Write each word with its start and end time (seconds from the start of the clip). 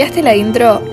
¿Cambiaste 0.00 0.22
la 0.22 0.34
intro? 0.34 0.89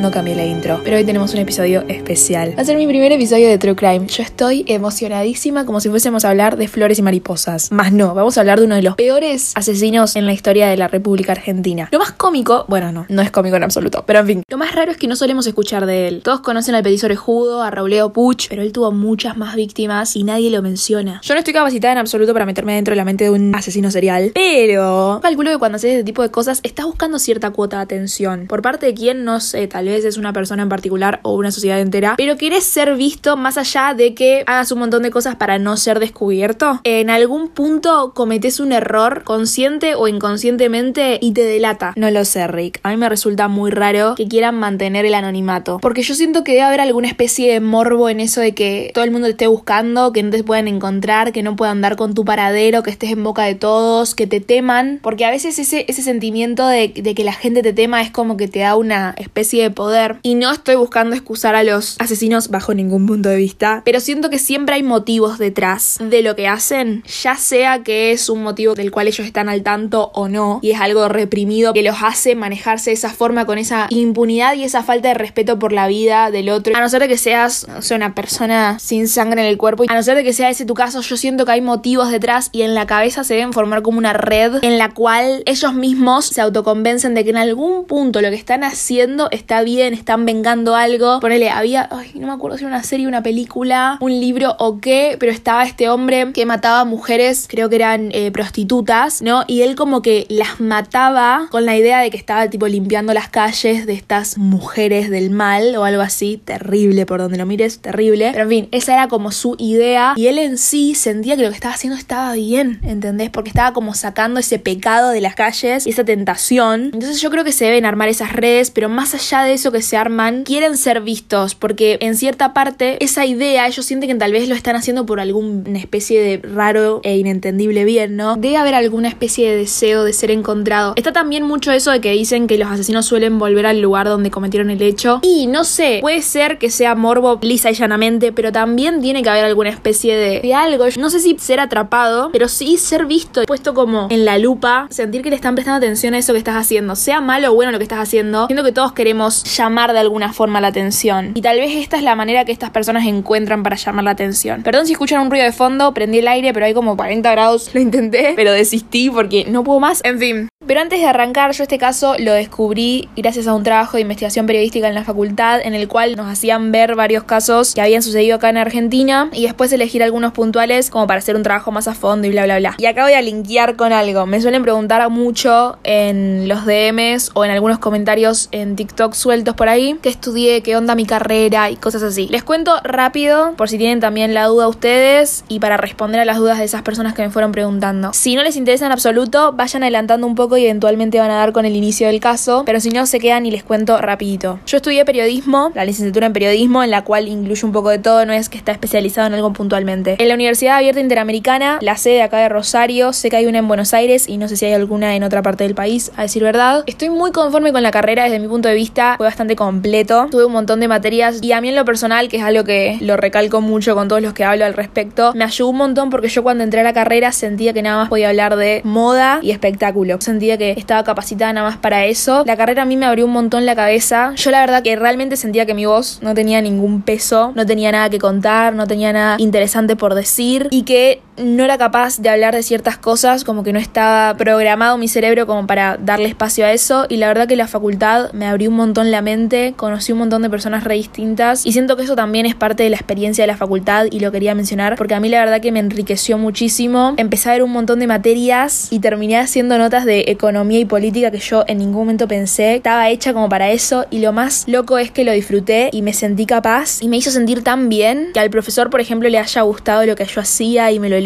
No, 0.00 0.10
cambié 0.10 0.34
la 0.34 0.46
intro. 0.46 0.80
Pero 0.82 0.96
hoy 0.96 1.04
tenemos 1.04 1.34
un 1.34 1.40
episodio 1.40 1.84
especial. 1.86 2.54
Va 2.56 2.62
a 2.62 2.64
ser 2.64 2.78
mi 2.78 2.86
primer 2.86 3.12
episodio 3.12 3.46
de 3.50 3.58
True 3.58 3.76
Crime. 3.76 4.06
Yo 4.06 4.22
estoy 4.22 4.64
emocionadísima 4.66 5.66
como 5.66 5.78
si 5.78 5.90
fuésemos 5.90 6.24
a 6.24 6.30
hablar 6.30 6.56
de 6.56 6.68
flores 6.68 6.98
y 6.98 7.02
mariposas. 7.02 7.70
Más 7.70 7.92
no, 7.92 8.14
vamos 8.14 8.38
a 8.38 8.40
hablar 8.40 8.60
de 8.60 8.64
uno 8.64 8.76
de 8.76 8.82
los 8.82 8.94
peores 8.94 9.52
asesinos 9.56 10.16
en 10.16 10.24
la 10.24 10.32
historia 10.32 10.68
de 10.68 10.78
la 10.78 10.88
República 10.88 11.32
Argentina. 11.32 11.90
Lo 11.92 11.98
más 11.98 12.12
cómico, 12.12 12.64
bueno, 12.66 12.92
no, 12.92 13.04
no 13.10 13.20
es 13.20 13.30
cómico 13.30 13.56
en 13.56 13.62
absoluto, 13.62 14.04
pero 14.06 14.20
en 14.20 14.26
fin. 14.26 14.42
Lo 14.48 14.56
más 14.56 14.74
raro 14.74 14.90
es 14.90 14.96
que 14.96 15.06
no 15.06 15.16
solemos 15.16 15.46
escuchar 15.46 15.84
de 15.84 16.08
él. 16.08 16.22
Todos 16.24 16.40
conocen 16.40 16.74
al 16.74 16.82
petiso 16.82 17.04
orejudo, 17.04 17.62
a 17.62 17.70
Rauleo 17.70 18.10
Puch, 18.10 18.48
pero 18.48 18.62
él 18.62 18.72
tuvo 18.72 18.92
muchas 18.92 19.36
más 19.36 19.54
víctimas 19.54 20.16
y 20.16 20.24
nadie 20.24 20.50
lo 20.50 20.62
menciona. 20.62 21.20
Yo 21.22 21.34
no 21.34 21.40
estoy 21.40 21.52
capacitada 21.52 21.92
en 21.92 21.98
absoluto 21.98 22.32
para 22.32 22.46
meterme 22.46 22.74
dentro 22.74 22.92
de 22.92 22.96
la 22.96 23.04
mente 23.04 23.24
de 23.24 23.30
un 23.30 23.54
asesino 23.54 23.90
serial, 23.90 24.32
pero 24.34 25.20
calculo 25.22 25.50
que 25.50 25.58
cuando 25.58 25.76
haces 25.76 25.90
este 25.90 26.04
tipo 26.04 26.22
de 26.22 26.30
cosas 26.30 26.60
estás 26.62 26.86
buscando 26.86 27.18
cierta 27.18 27.50
cuota 27.50 27.76
de 27.76 27.82
atención. 27.82 28.46
Por 28.46 28.62
parte 28.62 28.86
de 28.86 28.94
quién, 28.94 29.24
no 29.26 29.40
sé, 29.40 29.66
tal 29.66 29.89
es 29.90 30.16
una 30.16 30.32
persona 30.32 30.62
en 30.62 30.68
particular 30.68 31.20
o 31.22 31.34
una 31.34 31.50
sociedad 31.50 31.80
entera, 31.80 32.14
pero 32.16 32.36
quieres 32.36 32.64
ser 32.64 32.94
visto 32.94 33.36
más 33.36 33.58
allá 33.58 33.94
de 33.94 34.14
que 34.14 34.44
hagas 34.46 34.72
un 34.72 34.80
montón 34.80 35.02
de 35.02 35.10
cosas 35.10 35.36
para 35.36 35.58
no 35.58 35.76
ser 35.76 35.98
descubierto. 35.98 36.80
En 36.84 37.10
algún 37.10 37.48
punto 37.48 38.12
cometes 38.14 38.60
un 38.60 38.72
error 38.72 39.22
consciente 39.24 39.94
o 39.94 40.08
inconscientemente 40.08 41.18
y 41.20 41.32
te 41.32 41.42
delata. 41.42 41.92
No 41.96 42.10
lo 42.10 42.24
sé, 42.24 42.46
Rick. 42.46 42.80
A 42.82 42.90
mí 42.90 42.96
me 42.96 43.08
resulta 43.08 43.48
muy 43.48 43.70
raro 43.70 44.14
que 44.14 44.28
quieran 44.28 44.58
mantener 44.58 45.04
el 45.04 45.14
anonimato, 45.14 45.78
porque 45.80 46.02
yo 46.02 46.14
siento 46.14 46.44
que 46.44 46.52
debe 46.52 46.64
haber 46.64 46.80
alguna 46.80 47.08
especie 47.08 47.52
de 47.52 47.60
morbo 47.60 48.08
en 48.08 48.20
eso 48.20 48.40
de 48.40 48.54
que 48.54 48.90
todo 48.94 49.04
el 49.04 49.10
mundo 49.10 49.26
te 49.26 49.32
esté 49.32 49.46
buscando, 49.46 50.12
que 50.12 50.22
no 50.22 50.30
te 50.30 50.44
puedan 50.44 50.68
encontrar, 50.68 51.32
que 51.32 51.42
no 51.42 51.56
puedan 51.56 51.80
dar 51.80 51.96
con 51.96 52.14
tu 52.14 52.24
paradero, 52.24 52.82
que 52.82 52.90
estés 52.90 53.10
en 53.10 53.22
boca 53.24 53.44
de 53.44 53.54
todos, 53.54 54.14
que 54.14 54.26
te 54.26 54.40
teman, 54.40 55.00
porque 55.02 55.24
a 55.24 55.30
veces 55.30 55.58
ese, 55.58 55.84
ese 55.88 56.02
sentimiento 56.02 56.66
de, 56.68 56.88
de 56.88 57.14
que 57.14 57.24
la 57.24 57.32
gente 57.32 57.62
te 57.62 57.72
tema 57.72 58.02
es 58.02 58.10
como 58.10 58.36
que 58.36 58.48
te 58.48 58.60
da 58.60 58.76
una 58.76 59.14
especie 59.16 59.62
de 59.62 59.70
poder. 59.80 60.18
Y 60.22 60.34
no 60.34 60.52
estoy 60.52 60.74
buscando 60.74 61.16
excusar 61.16 61.54
a 61.54 61.64
los 61.64 61.98
asesinos 61.98 62.48
bajo 62.48 62.74
ningún 62.74 63.06
punto 63.06 63.30
de 63.30 63.36
vista, 63.36 63.80
pero 63.82 63.98
siento 63.98 64.28
que 64.28 64.38
siempre 64.38 64.74
hay 64.74 64.82
motivos 64.82 65.38
detrás 65.38 65.96
de 65.98 66.20
lo 66.20 66.36
que 66.36 66.48
hacen, 66.48 67.02
ya 67.22 67.34
sea 67.36 67.82
que 67.82 68.12
es 68.12 68.28
un 68.28 68.42
motivo 68.42 68.74
del 68.74 68.90
cual 68.90 69.08
ellos 69.08 69.26
están 69.26 69.48
al 69.48 69.62
tanto 69.62 70.10
o 70.12 70.28
no, 70.28 70.58
y 70.60 70.72
es 70.72 70.80
algo 70.82 71.08
reprimido 71.08 71.72
que 71.72 71.82
los 71.82 71.96
hace 72.02 72.34
manejarse 72.34 72.90
de 72.90 72.94
esa 72.94 73.08
forma 73.08 73.46
con 73.46 73.56
esa 73.56 73.86
impunidad 73.88 74.54
y 74.54 74.64
esa 74.64 74.82
falta 74.82 75.08
de 75.08 75.14
respeto 75.14 75.58
por 75.58 75.72
la 75.72 75.86
vida 75.86 76.30
del 76.30 76.50
otro. 76.50 76.76
A 76.76 76.80
no 76.80 76.88
ser 76.90 77.00
de 77.00 77.08
que 77.08 77.16
seas 77.16 77.66
una 77.90 78.14
persona 78.14 78.78
sin 78.80 79.08
sangre 79.08 79.40
en 79.40 79.46
el 79.46 79.56
cuerpo, 79.56 79.84
a 79.88 79.94
no 79.94 80.02
ser 80.02 80.14
de 80.14 80.24
que 80.24 80.34
sea 80.34 80.50
ese 80.50 80.66
tu 80.66 80.74
caso, 80.74 81.00
yo 81.00 81.16
siento 81.16 81.46
que 81.46 81.52
hay 81.52 81.62
motivos 81.62 82.10
detrás 82.10 82.50
y 82.52 82.62
en 82.62 82.74
la 82.74 82.86
cabeza 82.86 83.24
se 83.24 83.32
deben 83.32 83.54
formar 83.54 83.80
como 83.80 83.96
una 83.96 84.12
red 84.12 84.62
en 84.62 84.76
la 84.76 84.90
cual 84.90 85.42
ellos 85.46 85.72
mismos 85.72 86.26
se 86.26 86.42
autoconvencen 86.42 87.14
de 87.14 87.24
que 87.24 87.30
en 87.30 87.38
algún 87.38 87.86
punto 87.86 88.20
lo 88.20 88.28
que 88.28 88.36
están 88.36 88.62
haciendo 88.62 89.28
está 89.30 89.62
bien, 89.62 89.69
están 89.78 90.26
vengando 90.26 90.74
algo. 90.74 91.20
Ponele, 91.20 91.50
había, 91.50 91.88
ay, 91.90 92.12
no 92.14 92.26
me 92.26 92.32
acuerdo 92.32 92.58
si 92.58 92.64
era 92.64 92.74
una 92.74 92.82
serie, 92.82 93.06
una 93.06 93.22
película, 93.22 93.98
un 94.00 94.12
libro 94.18 94.56
o 94.58 94.80
qué, 94.80 95.16
pero 95.18 95.32
estaba 95.32 95.64
este 95.64 95.88
hombre 95.88 96.32
que 96.32 96.46
mataba 96.46 96.84
mujeres, 96.84 97.46
creo 97.48 97.68
que 97.68 97.76
eran 97.76 98.10
eh, 98.12 98.30
prostitutas, 98.30 99.22
¿no? 99.22 99.44
Y 99.46 99.62
él 99.62 99.76
como 99.76 100.02
que 100.02 100.26
las 100.28 100.60
mataba 100.60 101.48
con 101.50 101.66
la 101.66 101.76
idea 101.76 102.00
de 102.00 102.10
que 102.10 102.16
estaba 102.16 102.48
tipo 102.48 102.66
limpiando 102.66 103.14
las 103.14 103.28
calles 103.28 103.86
de 103.86 103.92
estas 103.92 104.38
mujeres 104.38 105.10
del 105.10 105.30
mal 105.30 105.76
o 105.76 105.84
algo 105.84 106.02
así, 106.02 106.40
terrible 106.44 107.06
por 107.06 107.20
donde 107.20 107.38
lo 107.38 107.46
mires, 107.46 107.80
terrible. 107.80 108.30
Pero 108.32 108.44
en 108.44 108.50
fin, 108.50 108.68
esa 108.72 108.94
era 108.94 109.08
como 109.08 109.32
su 109.32 109.56
idea 109.58 110.14
y 110.16 110.26
él 110.26 110.38
en 110.38 110.58
sí 110.58 110.94
sentía 110.94 111.36
que 111.36 111.42
lo 111.42 111.48
que 111.48 111.54
estaba 111.54 111.74
haciendo 111.74 111.98
estaba 111.98 112.32
bien, 112.34 112.80
¿entendés? 112.82 113.30
Porque 113.30 113.50
estaba 113.50 113.72
como 113.72 113.94
sacando 113.94 114.40
ese 114.40 114.58
pecado 114.58 115.10
de 115.10 115.20
las 115.20 115.34
calles 115.34 115.86
y 115.86 115.90
esa 115.90 116.04
tentación. 116.04 116.90
Entonces 116.92 117.20
yo 117.20 117.30
creo 117.30 117.44
que 117.44 117.52
se 117.52 117.64
deben 117.64 117.84
armar 117.84 118.08
esas 118.08 118.32
redes, 118.32 118.70
pero 118.70 118.88
más 118.88 119.14
allá 119.14 119.42
de 119.42 119.54
que 119.70 119.82
se 119.82 119.96
arman, 119.96 120.44
quieren 120.44 120.76
ser 120.76 121.02
vistos, 121.02 121.54
porque 121.54 121.98
en 122.00 122.16
cierta 122.16 122.54
parte 122.54 122.96
esa 123.04 123.26
idea 123.26 123.66
ellos 123.66 123.84
sienten 123.84 124.08
que 124.08 124.14
tal 124.16 124.32
vez 124.32 124.48
lo 124.48 124.54
están 124.54 124.76
haciendo 124.76 125.04
por 125.04 125.20
alguna 125.20 125.78
especie 125.78 126.20
de 126.22 126.38
raro 126.38 127.00
e 127.04 127.18
inentendible 127.18 127.84
bien, 127.84 128.16
¿no? 128.16 128.36
Debe 128.36 128.56
haber 128.56 128.74
alguna 128.74 129.08
especie 129.08 129.50
de 129.50 129.56
deseo 129.56 130.04
de 130.04 130.12
ser 130.12 130.30
encontrado. 130.30 130.94
Está 130.96 131.12
también 131.12 131.44
mucho 131.44 131.72
eso 131.72 131.90
de 131.90 132.00
que 132.00 132.12
dicen 132.12 132.46
que 132.46 132.56
los 132.56 132.70
asesinos 132.70 133.06
suelen 133.06 133.38
volver 133.38 133.66
al 133.66 133.80
lugar 133.80 134.08
donde 134.08 134.30
cometieron 134.30 134.70
el 134.70 134.80
hecho. 134.80 135.20
Y 135.22 135.46
no 135.46 135.64
sé, 135.64 135.98
puede 136.00 136.22
ser 136.22 136.58
que 136.58 136.70
sea 136.70 136.94
morbo 136.94 137.38
lisa 137.42 137.70
y 137.70 137.74
llanamente, 137.74 138.32
pero 138.32 138.52
también 138.52 139.02
tiene 139.02 139.22
que 139.22 139.28
haber 139.28 139.44
alguna 139.44 139.70
especie 139.70 140.16
de, 140.16 140.40
de 140.40 140.54
algo. 140.54 140.86
No 140.98 141.10
sé 141.10 141.20
si 141.20 141.36
ser 141.38 141.60
atrapado, 141.60 142.30
pero 142.32 142.48
sí 142.48 142.78
ser 142.78 143.06
visto, 143.06 143.42
puesto 143.44 143.74
como 143.74 144.08
en 144.10 144.24
la 144.24 144.38
lupa, 144.38 144.86
sentir 144.90 145.22
que 145.22 145.30
le 145.30 145.36
están 145.36 145.54
prestando 145.54 145.78
atención 145.78 146.14
a 146.14 146.18
eso 146.18 146.32
que 146.32 146.38
estás 146.38 146.56
haciendo, 146.56 146.96
sea 146.96 147.20
malo 147.20 147.52
o 147.52 147.54
bueno 147.54 147.72
lo 147.72 147.78
que 147.78 147.84
estás 147.84 148.00
haciendo, 148.00 148.46
siento 148.46 148.64
que 148.64 148.72
todos 148.72 148.92
queremos 148.92 149.34
llamar 149.56 149.92
de 149.92 149.98
alguna 149.98 150.32
forma 150.32 150.60
la 150.60 150.68
atención. 150.68 151.32
Y 151.34 151.42
tal 151.42 151.58
vez 151.58 151.76
esta 151.76 151.96
es 151.96 152.02
la 152.02 152.14
manera 152.14 152.44
que 152.44 152.52
estas 152.52 152.70
personas 152.70 153.06
encuentran 153.06 153.62
para 153.62 153.76
llamar 153.76 154.04
la 154.04 154.12
atención. 154.12 154.62
Perdón 154.62 154.86
si 154.86 154.92
escuchan 154.92 155.20
un 155.20 155.30
ruido 155.30 155.44
de 155.44 155.52
fondo, 155.52 155.92
prendí 155.92 156.18
el 156.18 156.28
aire, 156.28 156.52
pero 156.52 156.66
hay 156.66 156.74
como 156.74 156.96
40 156.96 157.30
grados. 157.30 157.70
Lo 157.74 157.80
intenté, 157.80 158.32
pero 158.36 158.52
desistí 158.52 159.10
porque 159.10 159.44
no 159.46 159.64
puedo 159.64 159.80
más. 159.80 160.00
En 160.04 160.18
fin. 160.18 160.48
Pero 160.66 160.80
antes 160.80 161.00
de 161.00 161.06
arrancar, 161.06 161.52
yo 161.52 161.62
este 161.64 161.78
caso 161.78 162.14
lo 162.18 162.32
descubrí 162.32 163.08
gracias 163.16 163.46
a 163.48 163.54
un 163.54 163.64
trabajo 163.64 163.96
de 163.96 164.02
investigación 164.02 164.46
periodística 164.46 164.86
en 164.86 164.94
la 164.94 165.04
facultad, 165.04 165.60
en 165.64 165.74
el 165.74 165.88
cual 165.88 166.16
nos 166.16 166.30
hacían 166.30 166.70
ver 166.70 166.94
varios 166.94 167.24
casos 167.24 167.74
que 167.74 167.80
habían 167.80 168.02
sucedido 168.02 168.36
acá 168.36 168.50
en 168.50 168.58
Argentina 168.58 169.30
y 169.32 169.44
después 169.44 169.72
elegir 169.72 170.02
algunos 170.02 170.32
puntuales 170.32 170.90
como 170.90 171.06
para 171.06 171.18
hacer 171.18 171.34
un 171.34 171.42
trabajo 171.42 171.72
más 171.72 171.88
a 171.88 171.94
fondo 171.94 172.28
y 172.28 172.30
bla 172.30 172.44
bla 172.44 172.58
bla. 172.58 172.74
Y 172.78 172.86
acá 172.86 173.02
voy 173.04 173.14
a 173.14 173.22
linkear 173.22 173.74
con 173.74 173.92
algo. 173.92 174.26
Me 174.26 174.40
suelen 174.40 174.62
preguntar 174.62 175.08
mucho 175.08 175.78
en 175.82 176.46
los 176.46 176.66
DMs 176.66 177.30
o 177.34 177.44
en 177.44 177.50
algunos 177.50 177.78
comentarios 177.78 178.48
en 178.52 178.76
TikTok 178.76 179.14
sueltos 179.30 179.54
por 179.54 179.68
ahí 179.68 179.96
que 180.02 180.08
estudié, 180.08 180.60
qué 180.60 180.76
onda 180.76 180.96
mi 180.96 181.06
carrera 181.06 181.70
y 181.70 181.76
cosas 181.76 182.02
así. 182.02 182.26
Les 182.30 182.42
cuento 182.42 182.80
rápido 182.82 183.52
por 183.56 183.68
si 183.68 183.78
tienen 183.78 184.00
también 184.00 184.34
la 184.34 184.46
duda 184.46 184.66
ustedes 184.66 185.44
y 185.46 185.60
para 185.60 185.76
responder 185.76 186.20
a 186.20 186.24
las 186.24 186.38
dudas 186.38 186.58
de 186.58 186.64
esas 186.64 186.82
personas 186.82 187.14
que 187.14 187.22
me 187.22 187.30
fueron 187.30 187.52
preguntando. 187.52 188.10
Si 188.12 188.34
no 188.34 188.42
les 188.42 188.56
interesa 188.56 188.86
en 188.86 188.92
absoluto, 188.92 189.52
vayan 189.52 189.84
adelantando 189.84 190.26
un 190.26 190.34
poco 190.34 190.56
y 190.56 190.64
eventualmente 190.64 191.20
van 191.20 191.30
a 191.30 191.36
dar 191.36 191.52
con 191.52 191.64
el 191.64 191.76
inicio 191.76 192.08
del 192.08 192.18
caso, 192.18 192.64
pero 192.66 192.80
si 192.80 192.90
no 192.90 193.06
se 193.06 193.20
quedan 193.20 193.46
y 193.46 193.52
les 193.52 193.62
cuento 193.62 193.98
rapidito. 193.98 194.58
Yo 194.66 194.78
estudié 194.78 195.04
periodismo, 195.04 195.70
la 195.76 195.84
licenciatura 195.84 196.26
en 196.26 196.32
periodismo, 196.32 196.82
en 196.82 196.90
la 196.90 197.04
cual 197.04 197.28
incluye 197.28 197.64
un 197.64 197.70
poco 197.70 197.90
de 197.90 198.00
todo, 198.00 198.26
no 198.26 198.32
es 198.32 198.48
que 198.48 198.58
está 198.58 198.72
especializado 198.72 199.28
en 199.28 199.34
algo 199.34 199.52
puntualmente. 199.52 200.16
En 200.18 200.26
la 200.26 200.34
Universidad 200.34 200.78
Abierta 200.78 201.00
Interamericana, 201.00 201.78
la 201.82 201.96
sede 201.96 202.22
acá 202.22 202.38
de 202.38 202.48
Rosario, 202.48 203.12
sé 203.12 203.30
que 203.30 203.36
hay 203.36 203.46
una 203.46 203.58
en 203.58 203.68
Buenos 203.68 203.94
Aires 203.94 204.28
y 204.28 204.38
no 204.38 204.48
sé 204.48 204.56
si 204.56 204.66
hay 204.66 204.72
alguna 204.72 205.14
en 205.14 205.22
otra 205.22 205.40
parte 205.40 205.62
del 205.62 205.76
país, 205.76 206.10
a 206.16 206.22
decir 206.22 206.42
verdad. 206.42 206.82
Estoy 206.88 207.10
muy 207.10 207.30
conforme 207.30 207.70
con 207.70 207.84
la 207.84 207.92
carrera 207.92 208.24
desde 208.24 208.40
mi 208.40 208.48
punto 208.48 208.68
de 208.68 208.74
vista, 208.74 209.14
fue 209.20 209.26
bastante 209.26 209.54
completo, 209.54 210.28
tuve 210.30 210.46
un 210.46 210.52
montón 210.52 210.80
de 210.80 210.88
materias 210.88 211.40
y 211.42 211.52
a 211.52 211.60
mí 211.60 211.68
en 211.68 211.76
lo 211.76 211.84
personal, 211.84 212.30
que 212.30 212.38
es 212.38 212.42
algo 212.42 212.64
que 212.64 212.96
lo 213.02 213.18
recalco 213.18 213.60
mucho 213.60 213.94
con 213.94 214.08
todos 214.08 214.22
los 214.22 214.32
que 214.32 214.44
hablo 214.44 214.64
al 214.64 214.72
respecto, 214.72 215.34
me 215.34 215.44
ayudó 215.44 215.68
un 215.68 215.76
montón 215.76 216.08
porque 216.08 216.28
yo 216.28 216.42
cuando 216.42 216.64
entré 216.64 216.80
a 216.80 216.84
la 216.84 216.94
carrera 216.94 217.30
sentía 217.30 217.74
que 217.74 217.82
nada 217.82 217.98
más 217.98 218.08
podía 218.08 218.30
hablar 218.30 218.56
de 218.56 218.80
moda 218.82 219.40
y 219.42 219.50
espectáculo. 219.50 220.16
Sentía 220.22 220.56
que 220.56 220.70
estaba 220.70 221.04
capacitada 221.04 221.52
nada 221.52 221.68
más 221.68 221.76
para 221.76 222.06
eso. 222.06 222.44
La 222.46 222.56
carrera 222.56 222.80
a 222.80 222.84
mí 222.86 222.96
me 222.96 223.04
abrió 223.04 223.26
un 223.26 223.32
montón 223.32 223.66
la 223.66 223.76
cabeza. 223.76 224.32
Yo 224.36 224.50
la 224.50 224.60
verdad 224.62 224.82
que 224.82 224.96
realmente 224.96 225.36
sentía 225.36 225.66
que 225.66 225.74
mi 225.74 225.84
voz 225.84 226.20
no 226.22 226.32
tenía 226.32 226.62
ningún 226.62 227.02
peso, 227.02 227.52
no 227.54 227.66
tenía 227.66 227.92
nada 227.92 228.08
que 228.08 228.18
contar, 228.18 228.74
no 228.74 228.86
tenía 228.86 229.12
nada 229.12 229.36
interesante 229.38 229.96
por 229.96 230.14
decir 230.14 230.68
y 230.70 230.84
que 230.84 231.20
no 231.40 231.64
era 231.64 231.78
capaz 231.78 232.18
de 232.18 232.28
hablar 232.28 232.54
de 232.54 232.62
ciertas 232.62 232.98
cosas, 232.98 233.44
como 233.44 233.62
que 233.62 233.72
no 233.72 233.78
estaba 233.78 234.36
programado 234.36 234.98
mi 234.98 235.08
cerebro 235.08 235.46
como 235.46 235.66
para 235.66 235.96
darle 235.96 236.28
espacio 236.28 236.64
a 236.64 236.72
eso 236.72 237.06
y 237.08 237.16
la 237.16 237.28
verdad 237.28 237.48
que 237.48 237.56
la 237.56 237.66
facultad 237.66 238.32
me 238.32 238.46
abrió 238.46 238.70
un 238.70 238.76
montón 238.76 239.10
la 239.10 239.22
mente, 239.22 239.74
conocí 239.76 240.12
un 240.12 240.18
montón 240.18 240.42
de 240.42 240.50
personas 240.50 240.84
re 240.84 240.94
distintas 240.94 241.66
y 241.66 241.72
siento 241.72 241.96
que 241.96 242.02
eso 242.02 242.16
también 242.16 242.46
es 242.46 242.54
parte 242.54 242.82
de 242.82 242.90
la 242.90 242.96
experiencia 242.96 243.42
de 243.42 243.48
la 243.48 243.56
facultad 243.56 244.06
y 244.10 244.20
lo 244.20 244.32
quería 244.32 244.54
mencionar 244.54 244.96
porque 244.96 245.14
a 245.14 245.20
mí 245.20 245.28
la 245.28 245.40
verdad 245.40 245.60
que 245.60 245.72
me 245.72 245.80
enriqueció 245.80 246.38
muchísimo. 246.38 247.14
Empecé 247.16 247.48
a 247.48 247.52
ver 247.52 247.62
un 247.62 247.72
montón 247.72 247.98
de 247.98 248.06
materias 248.06 248.88
y 248.90 249.00
terminé 249.00 249.38
haciendo 249.38 249.78
notas 249.78 250.04
de 250.04 250.24
economía 250.28 250.78
y 250.78 250.84
política 250.84 251.30
que 251.30 251.38
yo 251.38 251.64
en 251.66 251.78
ningún 251.78 252.02
momento 252.02 252.28
pensé 252.28 252.76
estaba 252.76 253.08
hecha 253.08 253.32
como 253.32 253.48
para 253.48 253.70
eso 253.70 254.06
y 254.10 254.20
lo 254.20 254.32
más 254.32 254.64
loco 254.66 254.98
es 254.98 255.10
que 255.10 255.24
lo 255.24 255.32
disfruté 255.32 255.90
y 255.92 256.02
me 256.02 256.12
sentí 256.12 256.46
capaz 256.46 257.02
y 257.02 257.08
me 257.08 257.16
hizo 257.16 257.30
sentir 257.30 257.62
tan 257.62 257.88
bien 257.88 258.30
que 258.34 258.40
al 258.40 258.50
profesor 258.50 258.90
por 258.90 259.00
ejemplo 259.00 259.28
le 259.28 259.38
haya 259.38 259.62
gustado 259.62 260.04
lo 260.04 260.16
que 260.16 260.24
yo 260.24 260.40
hacía 260.40 260.90
y 260.92 260.98
me 260.98 261.08
lo 261.08 261.18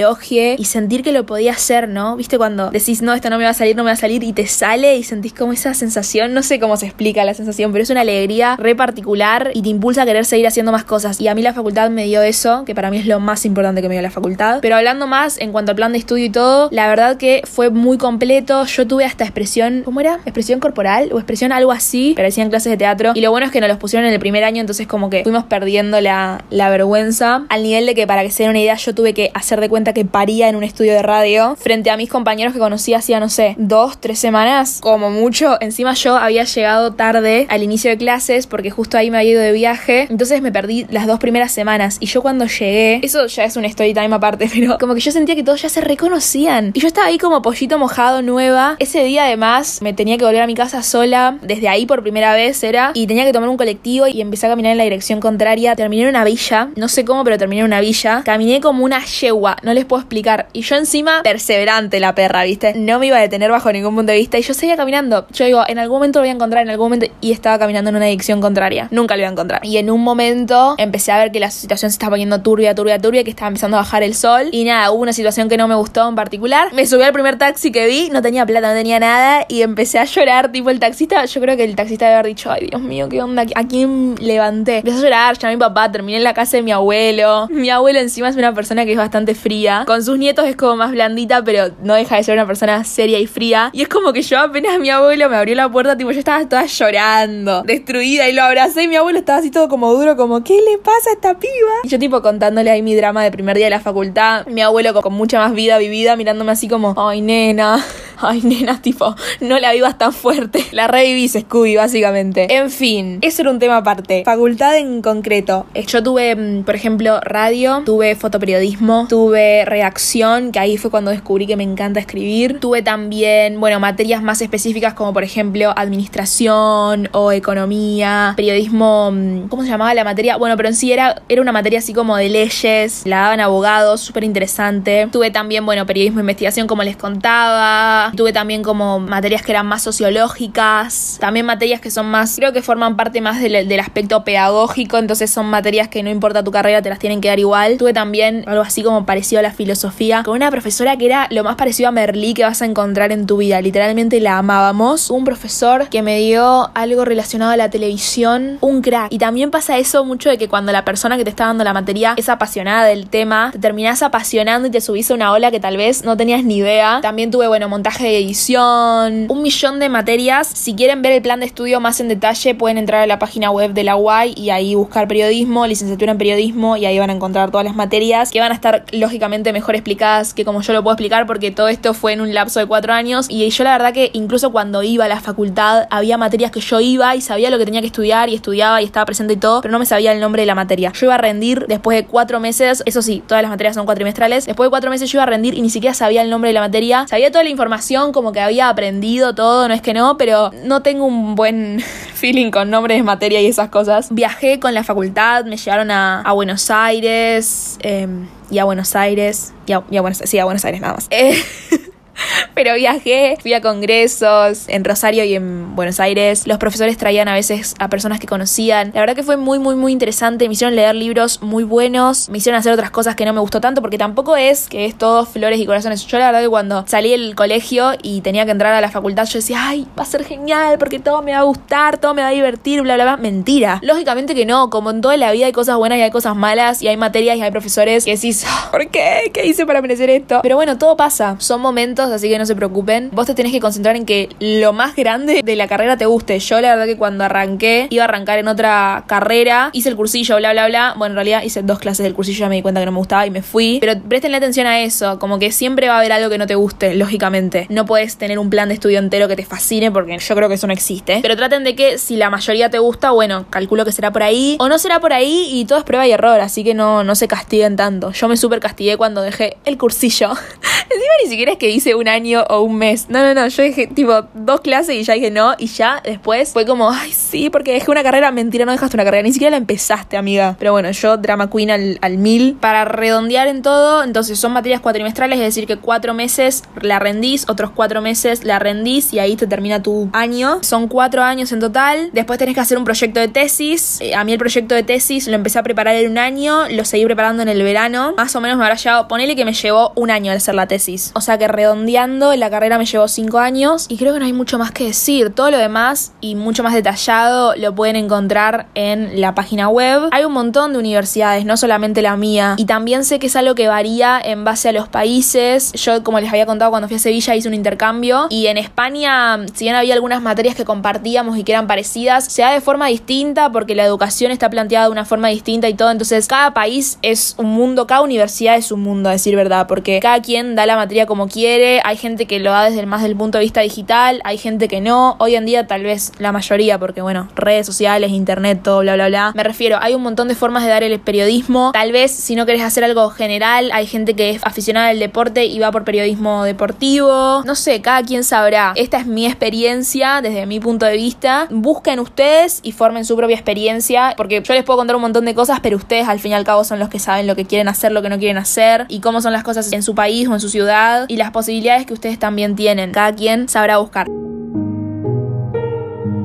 y 0.58 0.64
sentir 0.64 1.02
que 1.02 1.12
lo 1.12 1.26
podía 1.26 1.52
hacer, 1.52 1.88
¿no? 1.88 2.16
¿Viste 2.16 2.38
cuando 2.38 2.70
decís 2.70 3.02
no, 3.02 3.12
esto 3.14 3.30
no 3.30 3.38
me 3.38 3.44
va 3.44 3.50
a 3.50 3.54
salir, 3.54 3.76
no 3.76 3.84
me 3.84 3.90
va 3.90 3.94
a 3.94 3.96
salir 3.96 4.22
y 4.24 4.32
te 4.32 4.46
sale 4.46 4.96
y 4.96 5.02
sentís 5.02 5.32
como 5.32 5.52
esa 5.52 5.74
sensación, 5.74 6.34
no 6.34 6.42
sé 6.42 6.58
cómo 6.58 6.76
se 6.76 6.86
explica 6.86 7.24
la 7.24 7.34
sensación, 7.34 7.72
pero 7.72 7.82
es 7.82 7.90
una 7.90 8.02
alegría 8.02 8.56
re 8.56 8.74
particular 8.74 9.50
y 9.54 9.62
te 9.62 9.68
impulsa 9.68 10.02
a 10.02 10.06
querer 10.06 10.24
seguir 10.24 10.46
haciendo 10.46 10.72
más 10.72 10.84
cosas. 10.84 11.20
Y 11.20 11.28
a 11.28 11.34
mí 11.34 11.42
la 11.42 11.52
facultad 11.52 11.90
me 11.90 12.04
dio 12.04 12.22
eso, 12.22 12.64
que 12.64 12.74
para 12.74 12.90
mí 12.90 12.98
es 12.98 13.06
lo 13.06 13.20
más 13.20 13.44
importante 13.44 13.82
que 13.82 13.88
me 13.88 13.94
dio 13.94 14.02
la 14.02 14.10
facultad, 14.10 14.58
pero 14.60 14.76
hablando 14.76 15.06
más 15.06 15.38
en 15.38 15.52
cuanto 15.52 15.72
al 15.72 15.76
plan 15.76 15.92
de 15.92 15.98
estudio 15.98 16.26
y 16.26 16.30
todo, 16.30 16.68
la 16.72 16.88
verdad 16.88 17.16
que 17.16 17.42
fue 17.44 17.70
muy 17.70 17.98
completo, 17.98 18.64
yo 18.64 18.86
tuve 18.86 19.04
hasta 19.04 19.24
expresión, 19.24 19.82
¿cómo 19.84 20.00
era? 20.00 20.20
Expresión 20.24 20.60
corporal 20.60 21.10
o 21.12 21.18
expresión 21.18 21.52
algo 21.52 21.72
así, 21.72 22.12
pero 22.16 22.28
hacían 22.28 22.50
clases 22.50 22.70
de 22.70 22.76
teatro. 22.76 23.12
Y 23.14 23.20
lo 23.20 23.30
bueno 23.30 23.46
es 23.46 23.52
que 23.52 23.60
nos 23.60 23.68
los 23.68 23.78
pusieron 23.78 24.06
en 24.06 24.12
el 24.12 24.20
primer 24.20 24.44
año, 24.44 24.60
entonces 24.60 24.86
como 24.86 25.10
que 25.10 25.22
fuimos 25.22 25.44
perdiendo 25.44 26.00
la, 26.00 26.44
la 26.50 26.68
vergüenza. 26.70 27.44
Al 27.48 27.62
nivel 27.62 27.86
de 27.86 27.94
que 27.94 28.06
para 28.06 28.22
que 28.22 28.30
se 28.30 28.42
den 28.42 28.50
una 28.50 28.60
idea 28.60 28.74
yo 28.74 28.94
tuve 28.94 29.14
que 29.14 29.30
hacer 29.34 29.60
de 29.60 29.68
cuenta 29.68 29.93
que 29.94 30.04
paría 30.04 30.48
en 30.48 30.56
un 30.56 30.64
estudio 30.64 30.92
de 30.92 31.02
radio, 31.02 31.56
frente 31.58 31.90
a 31.90 31.96
mis 31.96 32.10
compañeros 32.10 32.52
que 32.52 32.58
conocí 32.58 32.94
hacía, 32.94 33.20
no 33.20 33.28
sé, 33.28 33.54
dos, 33.58 33.98
tres 33.98 34.18
semanas, 34.18 34.80
como 34.82 35.10
mucho. 35.10 35.56
Encima 35.60 35.94
yo 35.94 36.16
había 36.16 36.44
llegado 36.44 36.92
tarde 36.92 37.46
al 37.48 37.62
inicio 37.62 37.90
de 37.90 37.96
clases 37.96 38.46
porque 38.46 38.70
justo 38.70 38.98
ahí 38.98 39.10
me 39.10 39.18
había 39.18 39.32
ido 39.32 39.42
de 39.42 39.52
viaje, 39.52 40.06
entonces 40.10 40.42
me 40.42 40.52
perdí 40.52 40.86
las 40.90 41.06
dos 41.06 41.18
primeras 41.18 41.52
semanas. 41.52 41.96
Y 42.00 42.06
yo 42.06 42.22
cuando 42.22 42.46
llegué, 42.46 43.00
eso 43.02 43.26
ya 43.26 43.44
es 43.44 43.56
un 43.56 43.64
story 43.64 43.94
time 43.94 44.14
aparte, 44.14 44.50
pero 44.54 44.78
como 44.78 44.94
que 44.94 45.00
yo 45.00 45.12
sentía 45.12 45.34
que 45.34 45.42
todos 45.42 45.62
ya 45.62 45.68
se 45.68 45.80
reconocían. 45.80 46.72
Y 46.74 46.80
yo 46.80 46.88
estaba 46.88 47.06
ahí 47.06 47.18
como 47.18 47.42
pollito 47.42 47.78
mojado, 47.78 48.22
nueva. 48.22 48.76
Ese 48.78 49.04
día 49.04 49.24
además 49.24 49.80
me 49.82 49.92
tenía 49.92 50.18
que 50.18 50.24
volver 50.24 50.42
a 50.42 50.46
mi 50.46 50.54
casa 50.54 50.82
sola, 50.82 51.38
desde 51.42 51.68
ahí 51.68 51.86
por 51.86 52.02
primera 52.02 52.34
vez 52.34 52.62
era, 52.64 52.92
y 52.94 53.06
tenía 53.06 53.24
que 53.24 53.32
tomar 53.32 53.48
un 53.48 53.56
colectivo 53.56 54.06
y 54.06 54.20
empecé 54.20 54.46
a 54.46 54.50
caminar 54.50 54.72
en 54.72 54.78
la 54.78 54.84
dirección 54.84 55.20
contraria. 55.20 55.76
Terminé 55.76 56.02
en 56.04 56.08
una 56.08 56.24
villa, 56.24 56.70
no 56.76 56.88
sé 56.88 57.04
cómo, 57.04 57.24
pero 57.24 57.38
terminé 57.38 57.60
en 57.60 57.66
una 57.66 57.80
villa. 57.80 58.22
Caminé 58.24 58.60
como 58.60 58.84
una 58.84 59.04
yegua, 59.04 59.56
no 59.62 59.73
les 59.74 59.84
puedo 59.84 60.00
explicar. 60.00 60.48
Y 60.52 60.62
yo 60.62 60.76
encima, 60.76 61.22
perseverante 61.22 62.00
la 62.00 62.14
perra, 62.14 62.44
¿viste? 62.44 62.74
No 62.74 62.98
me 62.98 63.06
iba 63.06 63.18
a 63.18 63.20
detener 63.20 63.50
bajo 63.50 63.72
ningún 63.72 63.94
punto 63.94 64.12
de 64.12 64.18
vista. 64.18 64.38
Y 64.38 64.42
yo 64.42 64.54
seguía 64.54 64.76
caminando. 64.76 65.26
Yo 65.32 65.44
digo, 65.44 65.62
en 65.66 65.78
algún 65.78 65.96
momento 65.96 66.18
lo 66.18 66.22
voy 66.22 66.30
a 66.30 66.32
encontrar, 66.32 66.62
en 66.62 66.70
algún 66.70 66.86
momento. 66.86 67.06
Y 67.20 67.32
estaba 67.32 67.58
caminando 67.58 67.90
en 67.90 67.96
una 67.96 68.06
dirección 68.06 68.40
contraria. 68.40 68.88
Nunca 68.90 69.16
lo 69.16 69.20
iba 69.20 69.28
a 69.28 69.32
encontrar. 69.32 69.60
Y 69.64 69.76
en 69.76 69.90
un 69.90 70.02
momento 70.02 70.74
empecé 70.78 71.12
a 71.12 71.18
ver 71.18 71.32
que 71.32 71.40
la 71.40 71.50
situación 71.50 71.90
se 71.90 71.94
estaba 71.94 72.10
poniendo 72.10 72.40
turbia, 72.40 72.74
turbia, 72.74 72.98
turbia, 72.98 73.24
que 73.24 73.30
estaba 73.30 73.48
empezando 73.48 73.76
a 73.76 73.80
bajar 73.80 74.02
el 74.02 74.14
sol. 74.14 74.48
Y 74.52 74.64
nada, 74.64 74.90
hubo 74.90 75.02
una 75.02 75.12
situación 75.12 75.48
que 75.48 75.56
no 75.56 75.68
me 75.68 75.74
gustó 75.74 76.08
en 76.08 76.14
particular. 76.14 76.72
Me 76.72 76.86
subí 76.86 77.02
al 77.02 77.12
primer 77.12 77.36
taxi 77.36 77.72
que 77.72 77.86
vi, 77.86 78.10
no 78.10 78.22
tenía 78.22 78.46
plata, 78.46 78.68
no 78.68 78.74
tenía 78.74 79.00
nada. 79.00 79.44
Y 79.48 79.62
empecé 79.62 79.98
a 79.98 80.04
llorar, 80.04 80.52
tipo 80.52 80.70
el 80.70 80.80
taxista. 80.80 81.24
Yo 81.24 81.40
creo 81.40 81.56
que 81.56 81.64
el 81.64 81.76
taxista 81.76 82.06
debe 82.06 82.18
haber 82.18 82.26
dicho, 82.26 82.50
ay 82.50 82.68
Dios 82.68 82.80
mío, 82.80 83.08
qué 83.08 83.22
onda, 83.22 83.44
¿a 83.54 83.66
quién 83.66 84.14
levanté? 84.20 84.78
Empecé 84.78 84.98
a 84.98 85.02
llorar, 85.02 85.38
llamé 85.38 85.54
a 85.54 85.56
mi 85.56 85.60
papá, 85.60 85.90
terminé 85.90 86.18
en 86.18 86.24
la 86.24 86.34
casa 86.34 86.56
de 86.56 86.62
mi 86.62 86.72
abuelo. 86.72 87.48
Mi 87.50 87.70
abuelo 87.70 87.98
encima 87.98 88.28
es 88.28 88.36
una 88.36 88.52
persona 88.52 88.84
que 88.84 88.92
es 88.92 88.98
bastante 88.98 89.34
fría. 89.34 89.63
Con 89.86 90.02
sus 90.02 90.18
nietos 90.18 90.46
es 90.46 90.56
como 90.56 90.76
más 90.76 90.90
blandita, 90.90 91.42
pero 91.42 91.68
no 91.82 91.94
deja 91.94 92.16
de 92.16 92.24
ser 92.24 92.34
una 92.34 92.46
persona 92.46 92.84
seria 92.84 93.18
y 93.18 93.26
fría. 93.26 93.70
Y 93.72 93.82
es 93.82 93.88
como 93.88 94.12
que 94.12 94.22
yo 94.22 94.38
apenas 94.38 94.78
mi 94.78 94.90
abuelo 94.90 95.28
me 95.28 95.36
abrió 95.36 95.54
la 95.54 95.68
puerta, 95.68 95.96
tipo 95.96 96.10
yo 96.10 96.18
estaba 96.18 96.46
toda 96.48 96.66
llorando, 96.66 97.62
destruida, 97.62 98.28
y 98.28 98.32
lo 98.32 98.42
abracé 98.42 98.84
y 98.84 98.88
mi 98.88 98.96
abuelo 98.96 99.18
estaba 99.18 99.38
así 99.38 99.50
todo 99.50 99.68
como 99.68 99.92
duro, 99.92 100.16
como, 100.16 100.44
¿qué 100.44 100.54
le 100.54 100.78
pasa 100.78 101.10
a 101.10 101.12
esta 101.14 101.38
piba? 101.38 101.74
Y 101.82 101.88
yo 101.88 101.98
tipo 101.98 102.22
contándole 102.22 102.70
ahí 102.70 102.82
mi 102.82 102.94
drama 102.94 103.22
de 103.22 103.30
primer 103.30 103.56
día 103.56 103.66
de 103.66 103.70
la 103.70 103.80
facultad. 103.80 104.46
Mi 104.46 104.62
abuelo 104.62 104.92
con, 104.92 105.02
con 105.02 105.14
mucha 105.14 105.38
más 105.38 105.54
vida 105.54 105.78
vivida, 105.78 106.16
mirándome 106.16 106.52
así 106.52 106.68
como, 106.68 106.94
ay 106.96 107.20
nena, 107.20 107.84
ay 108.20 108.40
nena, 108.42 108.80
tipo, 108.80 109.14
no 109.40 109.58
la 109.58 109.72
vivas 109.72 109.98
tan 109.98 110.12
fuerte. 110.12 110.64
La 110.72 110.88
revivís, 110.88 111.32
Scooby, 111.38 111.76
básicamente. 111.76 112.54
En 112.54 112.70
fin, 112.70 113.18
eso 113.22 113.42
era 113.42 113.50
un 113.50 113.58
tema 113.58 113.76
aparte. 113.76 114.22
Facultad 114.24 114.76
en 114.76 115.02
concreto. 115.02 115.66
Yo 115.86 116.02
tuve, 116.02 116.34
mm, 116.34 116.64
por 116.64 116.74
ejemplo, 116.74 117.20
radio, 117.20 117.82
tuve 117.84 118.16
fotoperiodismo, 118.16 119.06
tuve 119.08 119.64
redacción, 119.64 120.50
que 120.50 120.58
ahí 120.58 120.76
fue 120.76 120.90
cuando 120.90 121.10
descubrí 121.10 121.46
que 121.46 121.56
me 121.56 121.62
encanta 121.62 122.00
escribir. 122.00 122.58
Tuve 122.60 122.82
también, 122.82 123.60
bueno, 123.60 123.78
materias 123.78 124.22
más 124.22 124.40
específicas 124.40 124.94
como 124.94 125.12
por 125.12 125.22
ejemplo 125.22 125.72
administración 125.76 127.08
o 127.12 127.32
economía, 127.32 128.34
periodismo, 128.36 129.10
mm, 129.12 129.48
¿cómo 129.48 129.62
se 129.62 129.68
llamaba 129.68 129.94
la 129.94 130.04
materia? 130.04 130.36
Bueno, 130.36 130.56
pero 130.56 130.68
en 130.68 130.74
sí 130.74 130.92
era, 130.92 131.22
era 131.28 131.40
una 131.40 131.52
materia 131.52 131.78
así 131.78 131.92
como 131.92 132.16
de 132.16 132.28
leyes, 132.28 133.02
la 133.04 133.22
daban 133.22 133.40
abogados, 133.40 134.00
súper 134.00 134.24
interesante. 134.24 135.08
Tuve 135.12 135.30
también, 135.30 135.64
bueno, 135.64 135.86
periodismo 135.86 136.20
e 136.20 136.22
investigación 136.22 136.66
como 136.66 136.82
les 136.82 136.96
contaba. 136.96 138.03
Tuve 138.16 138.32
también 138.32 138.62
como 138.62 139.00
materias 139.00 139.42
que 139.42 139.52
eran 139.52 139.66
más 139.66 139.82
sociológicas, 139.82 141.18
también 141.20 141.46
materias 141.46 141.80
que 141.80 141.90
son 141.90 142.06
más, 142.06 142.36
creo 142.36 142.52
que 142.52 142.62
forman 142.62 142.96
parte 142.96 143.20
más 143.20 143.40
del, 143.40 143.68
del 143.68 143.80
aspecto 143.80 144.24
pedagógico, 144.24 144.98
entonces 144.98 145.30
son 145.30 145.46
materias 145.46 145.88
que 145.88 146.02
no 146.02 146.10
importa 146.10 146.42
tu 146.42 146.50
carrera, 146.50 146.82
te 146.82 146.88
las 146.88 146.98
tienen 146.98 147.20
que 147.20 147.28
dar 147.28 147.38
igual. 147.38 147.76
Tuve 147.78 147.92
también 147.92 148.44
algo 148.46 148.62
así 148.62 148.82
como 148.82 149.06
parecido 149.06 149.40
a 149.40 149.42
la 149.42 149.52
filosofía, 149.52 150.22
con 150.24 150.34
una 150.34 150.50
profesora 150.50 150.96
que 150.96 151.06
era 151.06 151.28
lo 151.30 151.44
más 151.44 151.56
parecido 151.56 151.88
a 151.88 151.92
Merlí 151.92 152.34
que 152.34 152.44
vas 152.44 152.62
a 152.62 152.64
encontrar 152.64 153.12
en 153.12 153.26
tu 153.26 153.38
vida, 153.38 153.60
literalmente 153.60 154.20
la 154.20 154.38
amábamos. 154.38 155.10
Un 155.10 155.24
profesor 155.24 155.88
que 155.88 156.02
me 156.02 156.18
dio 156.18 156.70
algo 156.74 157.04
relacionado 157.04 157.52
a 157.52 157.56
la 157.56 157.70
televisión, 157.70 158.58
un 158.60 158.82
crack. 158.82 159.12
Y 159.12 159.18
también 159.18 159.50
pasa 159.50 159.78
eso 159.78 160.04
mucho 160.04 160.28
de 160.28 160.38
que 160.38 160.48
cuando 160.48 160.72
la 160.72 160.84
persona 160.84 161.16
que 161.16 161.24
te 161.24 161.30
está 161.30 161.46
dando 161.46 161.64
la 161.64 161.72
materia 161.72 162.14
es 162.16 162.28
apasionada 162.28 162.84
del 162.84 163.08
tema, 163.08 163.50
te 163.52 163.58
terminás 163.58 164.02
apasionando 164.02 164.68
y 164.68 164.70
te 164.70 164.80
subís 164.80 165.10
a 165.10 165.14
una 165.14 165.32
ola 165.32 165.50
que 165.50 165.60
tal 165.60 165.76
vez 165.76 166.04
no 166.04 166.16
tenías 166.16 166.44
ni 166.44 166.56
idea. 166.56 166.98
También 167.02 167.30
tuve, 167.30 167.48
bueno, 167.48 167.68
montaje 167.68 167.93
de 168.02 168.18
edición, 168.18 169.26
un 169.28 169.42
millón 169.42 169.78
de 169.78 169.88
materias. 169.88 170.48
Si 170.48 170.74
quieren 170.74 171.02
ver 171.02 171.12
el 171.12 171.22
plan 171.22 171.40
de 171.40 171.46
estudio 171.46 171.80
más 171.80 172.00
en 172.00 172.08
detalle, 172.08 172.54
pueden 172.54 172.78
entrar 172.78 173.02
a 173.02 173.06
la 173.06 173.18
página 173.18 173.50
web 173.50 173.72
de 173.72 173.84
la 173.84 173.96
UAI 173.96 174.34
y 174.36 174.50
ahí 174.50 174.74
buscar 174.74 175.06
periodismo, 175.06 175.66
licenciatura 175.66 176.12
en 176.12 176.18
periodismo 176.18 176.76
y 176.76 176.86
ahí 176.86 176.98
van 176.98 177.10
a 177.10 177.12
encontrar 177.12 177.50
todas 177.50 177.64
las 177.64 177.76
materias 177.76 178.30
que 178.30 178.40
van 178.40 178.52
a 178.52 178.54
estar 178.54 178.84
lógicamente 178.92 179.52
mejor 179.52 179.74
explicadas 179.74 180.34
que 180.34 180.44
como 180.44 180.62
yo 180.62 180.72
lo 180.72 180.82
puedo 180.82 180.94
explicar 180.94 181.26
porque 181.26 181.50
todo 181.50 181.68
esto 181.68 181.94
fue 181.94 182.12
en 182.12 182.20
un 182.20 182.34
lapso 182.34 182.60
de 182.60 182.66
cuatro 182.66 182.92
años 182.92 183.26
y 183.28 183.48
yo 183.48 183.64
la 183.64 183.72
verdad 183.72 183.92
que 183.92 184.10
incluso 184.14 184.50
cuando 184.50 184.82
iba 184.82 185.04
a 185.04 185.08
la 185.08 185.20
facultad 185.20 185.86
había 185.90 186.18
materias 186.18 186.50
que 186.50 186.60
yo 186.60 186.80
iba 186.80 187.14
y 187.14 187.20
sabía 187.20 187.50
lo 187.50 187.58
que 187.58 187.64
tenía 187.64 187.80
que 187.80 187.88
estudiar 187.88 188.28
y 188.28 188.34
estudiaba 188.34 188.80
y 188.80 188.86
estaba 188.86 189.06
presente 189.06 189.34
y 189.34 189.36
todo, 189.36 189.60
pero 189.60 189.72
no 189.72 189.78
me 189.78 189.86
sabía 189.86 190.12
el 190.12 190.20
nombre 190.20 190.42
de 190.42 190.46
la 190.46 190.54
materia. 190.54 190.92
Yo 190.92 191.06
iba 191.06 191.14
a 191.14 191.18
rendir 191.18 191.66
después 191.68 191.96
de 191.96 192.06
cuatro 192.06 192.40
meses, 192.40 192.82
eso 192.86 193.02
sí, 193.02 193.22
todas 193.26 193.42
las 193.42 193.50
materias 193.50 193.74
son 193.74 193.84
cuatrimestrales, 193.84 194.46
después 194.46 194.66
de 194.66 194.70
cuatro 194.70 194.90
meses 194.90 195.10
yo 195.10 195.18
iba 195.18 195.24
a 195.24 195.26
rendir 195.26 195.54
y 195.54 195.62
ni 195.62 195.70
siquiera 195.70 195.94
sabía 195.94 196.22
el 196.22 196.30
nombre 196.30 196.48
de 196.48 196.54
la 196.54 196.60
materia, 196.60 197.06
sabía 197.08 197.30
toda 197.30 197.44
la 197.44 197.50
información 197.50 197.83
como 198.12 198.32
que 198.32 198.40
había 198.40 198.68
aprendido 198.68 199.34
todo, 199.34 199.68
no 199.68 199.74
es 199.74 199.82
que 199.82 199.94
no, 199.94 200.16
pero 200.16 200.50
no 200.64 200.82
tengo 200.82 201.04
un 201.04 201.34
buen 201.34 201.80
feeling 202.14 202.50
con 202.50 202.70
nombres 202.70 202.98
de 202.98 203.02
materia 203.02 203.40
y 203.40 203.46
esas 203.46 203.68
cosas. 203.68 204.08
Viajé 204.10 204.60
con 204.60 204.74
la 204.74 204.84
facultad, 204.84 205.44
me 205.44 205.56
llevaron 205.56 205.90
a, 205.90 206.20
a 206.22 206.32
Buenos 206.32 206.70
Aires 206.70 207.78
eh, 207.80 208.08
y 208.50 208.58
a 208.58 208.64
Buenos 208.64 208.96
Aires 208.96 209.52
y 209.66 209.72
a 209.72 210.00
Buenos, 210.00 210.18
sí, 210.24 210.38
a 210.38 210.44
Buenos 210.44 210.64
Aires 210.64 210.80
nada 210.80 210.94
más. 210.94 211.06
Eh, 211.10 211.36
pero 212.54 212.74
viajé, 212.74 213.36
fui 213.40 213.52
a 213.54 213.60
congresos 213.60 214.68
en 214.68 214.84
Rosario 214.84 215.24
y 215.24 215.34
en 215.34 215.74
Buenos 215.76 216.00
Aires. 216.00 216.46
Los 216.46 216.58
profesores 216.58 216.96
traían 216.96 217.28
a 217.28 217.34
veces 217.34 217.74
a 217.78 217.88
personas 217.88 218.20
que 218.20 218.26
conocían. 218.26 218.90
La 218.94 219.00
verdad 219.00 219.14
que 219.14 219.22
fue 219.22 219.36
muy, 219.36 219.58
muy, 219.58 219.76
muy 219.76 219.92
interesante. 219.92 220.48
Me 220.48 220.54
hicieron 220.54 220.76
leer 220.76 220.94
libros 220.94 221.42
muy 221.42 221.64
buenos. 221.64 222.28
Me 222.28 222.38
hicieron 222.38 222.58
hacer 222.58 222.72
otras 222.72 222.90
cosas 222.90 223.16
que 223.16 223.24
no 223.24 223.32
me 223.32 223.40
gustó 223.40 223.60
tanto 223.60 223.80
porque 223.80 223.98
tampoco 223.98 224.36
es 224.36 224.68
que 224.68 224.86
es 224.86 224.96
todo 224.96 225.26
flores 225.26 225.60
y 225.60 225.66
corazones. 225.66 226.06
Yo 226.06 226.18
la 226.18 226.26
verdad 226.26 226.42
que 226.42 226.48
cuando 226.48 226.84
salí 226.86 227.10
del 227.10 227.34
colegio 227.34 227.92
y 228.02 228.20
tenía 228.20 228.44
que 228.44 228.50
entrar 228.50 228.74
a 228.74 228.80
la 228.80 228.90
facultad, 228.90 229.26
yo 229.26 229.38
decía, 229.38 229.58
ay, 229.60 229.86
va 229.98 230.02
a 230.02 230.06
ser 230.06 230.24
genial 230.24 230.78
porque 230.78 230.98
todo 230.98 231.22
me 231.22 231.32
va 231.32 231.38
a 231.38 231.42
gustar, 231.42 231.98
todo 231.98 232.14
me 232.14 232.22
va 232.22 232.28
a 232.28 232.32
divertir, 232.32 232.82
bla, 232.82 232.94
bla, 232.94 233.04
bla. 233.04 233.16
Mentira. 233.16 233.78
Lógicamente 233.82 234.34
que 234.34 234.46
no. 234.46 234.70
Como 234.70 234.90
en 234.90 235.00
toda 235.00 235.16
la 235.16 235.32
vida 235.32 235.46
hay 235.46 235.52
cosas 235.52 235.76
buenas 235.76 235.98
y 235.98 236.02
hay 236.02 236.10
cosas 236.10 236.36
malas 236.36 236.82
y 236.82 236.88
hay 236.88 236.96
materias 236.96 237.36
y 237.36 237.42
hay 237.42 237.50
profesores 237.50 238.04
que 238.04 238.12
decís, 238.12 238.46
¿por 238.70 238.88
qué? 238.88 239.30
¿Qué 239.32 239.46
hice 239.46 239.66
para 239.66 239.80
merecer 239.82 240.10
esto? 240.10 240.40
Pero 240.42 240.56
bueno, 240.56 240.78
todo 240.78 240.96
pasa. 240.96 241.36
Son 241.38 241.60
momentos, 241.60 242.03
así 242.12 242.28
que 242.28 242.38
no 242.38 242.46
se 242.46 242.54
preocupen. 242.56 243.10
Vos 243.12 243.26
te 243.26 243.34
tenés 243.34 243.52
que 243.52 243.60
concentrar 243.60 243.96
en 243.96 244.06
que 244.06 244.28
lo 244.40 244.72
más 244.72 244.96
grande 244.96 245.42
de 245.44 245.56
la 245.56 245.68
carrera 245.68 245.96
te 245.96 246.06
guste. 246.06 246.38
Yo 246.38 246.60
la 246.60 246.70
verdad 246.70 246.86
que 246.86 246.96
cuando 246.96 247.24
arranqué, 247.24 247.86
iba 247.90 248.04
a 248.04 248.08
arrancar 248.08 248.38
en 248.38 248.48
otra 248.48 249.04
carrera, 249.06 249.70
hice 249.72 249.88
el 249.88 249.96
cursillo, 249.96 250.36
bla, 250.36 250.52
bla, 250.52 250.66
bla. 250.68 250.94
Bueno, 250.96 251.12
en 251.12 251.16
realidad 251.16 251.42
hice 251.42 251.62
dos 251.62 251.78
clases 251.78 252.04
del 252.04 252.14
cursillo, 252.14 252.40
ya 252.40 252.48
me 252.48 252.56
di 252.56 252.62
cuenta 252.62 252.80
que 252.80 252.86
no 252.86 252.92
me 252.92 252.98
gustaba 252.98 253.26
y 253.26 253.30
me 253.30 253.42
fui. 253.42 253.78
Pero 253.80 254.00
prestenle 254.02 254.36
atención 254.36 254.66
a 254.66 254.80
eso, 254.80 255.18
como 255.18 255.38
que 255.38 255.52
siempre 255.52 255.88
va 255.88 255.96
a 255.96 255.98
haber 255.98 256.12
algo 256.12 256.30
que 256.30 256.38
no 256.38 256.46
te 256.46 256.54
guste, 256.54 256.94
lógicamente. 256.94 257.66
No 257.70 257.84
puedes 257.86 258.16
tener 258.16 258.38
un 258.38 258.50
plan 258.50 258.68
de 258.68 258.74
estudio 258.74 258.98
entero 258.98 259.28
que 259.28 259.36
te 259.36 259.44
fascine 259.44 259.90
porque 259.90 260.18
yo 260.18 260.34
creo 260.34 260.48
que 260.48 260.54
eso 260.54 260.66
no 260.66 260.72
existe. 260.72 261.18
Pero 261.22 261.36
traten 261.36 261.64
de 261.64 261.74
que 261.74 261.98
si 261.98 262.16
la 262.16 262.30
mayoría 262.30 262.70
te 262.70 262.78
gusta, 262.78 263.10
bueno, 263.10 263.46
calculo 263.50 263.84
que 263.84 263.92
será 263.92 264.12
por 264.12 264.22
ahí. 264.22 264.56
O 264.60 264.68
no 264.68 264.78
será 264.78 265.00
por 265.00 265.12
ahí 265.12 265.48
y 265.50 265.64
todo 265.64 265.78
es 265.78 265.84
prueba 265.84 266.06
y 266.06 266.12
error, 266.12 266.40
así 266.40 266.64
que 266.64 266.74
no, 266.74 267.04
no 267.04 267.14
se 267.14 267.28
castiguen 267.28 267.76
tanto. 267.76 268.12
Yo 268.12 268.28
me 268.28 268.36
súper 268.36 268.60
castigué 268.60 268.96
cuando 268.96 269.22
dejé 269.22 269.56
el 269.64 269.78
cursillo. 269.78 270.30
Encima 270.90 271.12
ni 271.22 271.30
siquiera 271.30 271.52
es 271.52 271.58
que 271.58 271.70
hice 271.70 271.93
un 271.94 272.08
año 272.08 272.44
o 272.48 272.60
un 272.60 272.76
mes. 272.76 273.06
No, 273.08 273.22
no, 273.22 273.34
no. 273.34 273.48
Yo 273.48 273.62
dije 273.62 273.86
tipo 273.86 274.26
dos 274.34 274.60
clases 274.60 274.96
y 274.96 275.02
ya 275.02 275.14
dije 275.14 275.30
no. 275.30 275.54
Y 275.58 275.66
ya 275.66 276.00
después 276.04 276.52
fue 276.52 276.66
como, 276.66 276.90
ay, 276.90 277.12
sí, 277.12 277.50
porque 277.50 277.72
dejé 277.72 277.90
una 277.90 278.02
carrera. 278.02 278.30
Mentira, 278.30 278.64
no 278.64 278.72
dejaste 278.72 278.96
una 278.96 279.04
carrera. 279.04 279.22
Ni 279.22 279.32
siquiera 279.32 279.50
la 279.52 279.56
empezaste, 279.56 280.16
amiga. 280.16 280.56
Pero 280.58 280.72
bueno, 280.72 280.90
yo 280.90 281.16
drama 281.16 281.50
queen 281.50 281.70
al, 281.70 281.98
al 282.00 282.18
mil. 282.18 282.56
Para 282.60 282.84
redondear 282.84 283.48
en 283.48 283.62
todo, 283.62 284.02
entonces 284.02 284.38
son 284.38 284.52
materias 284.52 284.80
cuatrimestrales, 284.80 285.38
es 285.38 285.44
decir, 285.44 285.66
que 285.66 285.76
cuatro 285.76 286.14
meses 286.14 286.62
la 286.80 286.98
rendís, 286.98 287.48
otros 287.48 287.70
cuatro 287.70 288.00
meses 288.00 288.44
la 288.44 288.58
rendís 288.58 289.12
y 289.12 289.18
ahí 289.18 289.36
te 289.36 289.46
termina 289.46 289.82
tu 289.82 290.08
año. 290.12 290.58
Son 290.62 290.88
cuatro 290.88 291.22
años 291.22 291.52
en 291.52 291.60
total. 291.60 292.10
Después 292.12 292.38
tenés 292.38 292.54
que 292.54 292.60
hacer 292.60 292.78
un 292.78 292.84
proyecto 292.84 293.20
de 293.20 293.28
tesis. 293.28 294.00
Eh, 294.00 294.14
a 294.14 294.24
mí 294.24 294.32
el 294.32 294.38
proyecto 294.38 294.74
de 294.74 294.82
tesis 294.82 295.26
lo 295.28 295.34
empecé 295.34 295.58
a 295.58 295.62
preparar 295.62 295.96
en 295.96 296.10
un 296.10 296.18
año, 296.18 296.68
lo 296.70 296.84
seguí 296.84 297.04
preparando 297.04 297.42
en 297.42 297.48
el 297.48 297.62
verano. 297.62 298.14
Más 298.16 298.34
o 298.36 298.40
menos 298.40 298.58
me 298.58 298.64
habrá 298.64 298.76
llevado, 298.76 299.08
ponele 299.08 299.36
que 299.36 299.44
me 299.44 299.52
llevó 299.52 299.92
un 299.94 300.10
año 300.10 300.30
al 300.30 300.38
hacer 300.38 300.54
la 300.54 300.66
tesis. 300.66 301.12
O 301.14 301.20
sea 301.20 301.38
que 301.38 301.48
redondeando 301.84 302.34
la 302.34 302.50
carrera 302.50 302.78
me 302.78 302.86
llevó 302.86 303.06
5 303.06 303.38
años 303.38 303.86
y 303.88 303.96
creo 303.96 304.12
que 304.14 304.18
no 304.18 304.24
hay 304.24 304.32
mucho 304.32 304.58
más 304.58 304.72
que 304.72 304.84
decir. 304.84 305.30
Todo 305.30 305.50
lo 305.50 305.58
demás 305.58 306.12
y 306.20 306.34
mucho 306.34 306.62
más 306.62 306.72
detallado 306.72 307.54
lo 307.56 307.74
pueden 307.74 307.96
encontrar 307.96 308.66
en 308.74 309.20
la 309.20 309.34
página 309.34 309.68
web. 309.68 310.08
Hay 310.12 310.24
un 310.24 310.32
montón 310.32 310.72
de 310.72 310.78
universidades, 310.78 311.44
no 311.44 311.56
solamente 311.56 312.02
la 312.02 312.16
mía, 312.16 312.54
y 312.56 312.64
también 312.64 313.04
sé 313.04 313.18
que 313.18 313.26
es 313.26 313.36
algo 313.36 313.54
que 313.54 313.68
varía 313.68 314.20
en 314.22 314.44
base 314.44 314.70
a 314.70 314.72
los 314.72 314.88
países. 314.88 315.72
Yo, 315.72 316.02
como 316.02 316.20
les 316.20 316.30
había 316.30 316.46
contado, 316.46 316.70
cuando 316.70 316.88
fui 316.88 316.96
a 316.96 317.00
Sevilla 317.00 317.34
hice 317.34 317.48
un 317.48 317.54
intercambio 317.54 318.26
y 318.30 318.46
en 318.46 318.56
España, 318.56 319.38
si 319.54 319.64
bien 319.64 319.76
había 319.76 319.94
algunas 319.94 320.22
materias 320.22 320.54
que 320.54 320.64
compartíamos 320.64 321.36
y 321.36 321.44
que 321.44 321.52
eran 321.52 321.66
parecidas, 321.66 322.24
se 322.24 322.42
da 322.42 322.52
de 322.52 322.60
forma 322.60 322.86
distinta 322.86 323.52
porque 323.52 323.74
la 323.74 323.84
educación 323.84 324.32
está 324.32 324.48
planteada 324.48 324.86
de 324.86 324.92
una 324.92 325.04
forma 325.04 325.28
distinta 325.28 325.68
y 325.68 325.74
todo. 325.74 325.90
Entonces, 325.90 326.26
cada 326.26 326.54
país 326.54 326.98
es 327.02 327.34
un 327.38 327.46
mundo, 327.46 327.86
cada 327.86 328.00
universidad 328.02 328.56
es 328.56 328.72
un 328.72 328.80
mundo, 328.80 329.10
a 329.10 329.12
decir 329.12 329.36
verdad, 329.36 329.66
porque 329.66 330.00
cada 330.00 330.20
quien 330.20 330.54
da 330.54 330.66
la 330.66 330.76
materia 330.76 331.06
como 331.06 331.28
quiere. 331.28 331.73
Hay 331.84 331.96
gente 331.96 332.26
que 332.26 332.38
lo 332.38 332.50
da 332.50 332.64
desde 332.64 332.84
más 332.86 333.02
del 333.02 333.16
punto 333.16 333.38
de 333.38 333.44
vista 333.44 333.60
digital, 333.60 334.20
hay 334.24 334.38
gente 334.38 334.68
que 334.68 334.80
no. 334.80 335.16
Hoy 335.18 335.34
en 335.34 335.46
día, 335.46 335.66
tal 335.66 335.82
vez 335.82 336.12
la 336.18 336.32
mayoría, 336.32 336.78
porque 336.78 337.02
bueno, 337.02 337.28
redes 337.34 337.66
sociales, 337.66 338.10
internet, 338.10 338.60
todo, 338.62 338.80
bla, 338.80 338.94
bla, 338.94 339.08
bla. 339.08 339.32
Me 339.34 339.42
refiero, 339.42 339.78
hay 339.80 339.94
un 339.94 340.02
montón 340.02 340.28
de 340.28 340.34
formas 340.34 340.62
de 340.64 340.68
dar 340.68 340.82
el 340.82 340.98
periodismo. 341.00 341.70
Tal 341.72 341.92
vez, 341.92 342.12
si 342.12 342.36
no 342.36 342.46
querés 342.46 342.62
hacer 342.62 342.84
algo 342.84 343.10
general, 343.10 343.70
hay 343.72 343.86
gente 343.86 344.14
que 344.14 344.30
es 344.30 344.44
aficionada 344.44 344.88
al 344.88 344.98
deporte 344.98 345.46
y 345.46 345.58
va 345.58 345.72
por 345.72 345.84
periodismo 345.84 346.44
deportivo. 346.44 347.42
No 347.44 347.54
sé, 347.54 347.80
cada 347.80 348.02
quien 348.02 348.24
sabrá. 348.24 348.72
Esta 348.76 348.98
es 348.98 349.06
mi 349.06 349.26
experiencia 349.26 350.20
desde 350.22 350.46
mi 350.46 350.60
punto 350.60 350.86
de 350.86 350.96
vista. 350.96 351.48
Busquen 351.50 352.00
ustedes 352.00 352.60
y 352.62 352.72
formen 352.72 353.04
su 353.04 353.16
propia 353.16 353.34
experiencia, 353.34 354.14
porque 354.16 354.42
yo 354.42 354.54
les 354.54 354.64
puedo 354.64 354.78
contar 354.78 354.96
un 354.96 355.02
montón 355.02 355.24
de 355.24 355.34
cosas, 355.34 355.60
pero 355.60 355.76
ustedes 355.76 356.08
al 356.08 356.20
fin 356.20 356.32
y 356.32 356.34
al 356.34 356.44
cabo 356.44 356.64
son 356.64 356.78
los 356.78 356.88
que 356.88 356.98
saben 356.98 357.26
lo 357.26 357.36
que 357.36 357.44
quieren 357.44 357.68
hacer, 357.68 357.92
lo 357.92 358.02
que 358.02 358.08
no 358.08 358.18
quieren 358.18 358.38
hacer 358.38 358.86
y 358.88 359.00
cómo 359.00 359.20
son 359.20 359.32
las 359.32 359.42
cosas 359.42 359.72
en 359.72 359.82
su 359.82 359.94
país 359.94 360.28
o 360.28 360.34
en 360.34 360.40
su 360.40 360.48
ciudad 360.48 361.06
y 361.08 361.16
las 361.16 361.30
posibilidades 361.30 361.63
que 361.86 361.94
ustedes 361.94 362.18
también 362.18 362.54
tienen. 362.56 362.92
Cada 362.92 363.14
quien 363.14 363.48
sabrá 363.48 363.78
buscar. 363.78 364.06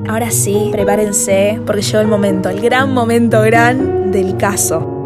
Ahora 0.07 0.31
sí, 0.31 0.69
prepárense 0.71 1.61
porque 1.65 1.81
llegó 1.81 1.99
el 1.99 2.07
momento, 2.07 2.49
el 2.49 2.59
gran 2.59 2.93
momento 2.93 3.41
gran 3.41 4.11
del 4.11 4.35
caso. 4.37 4.98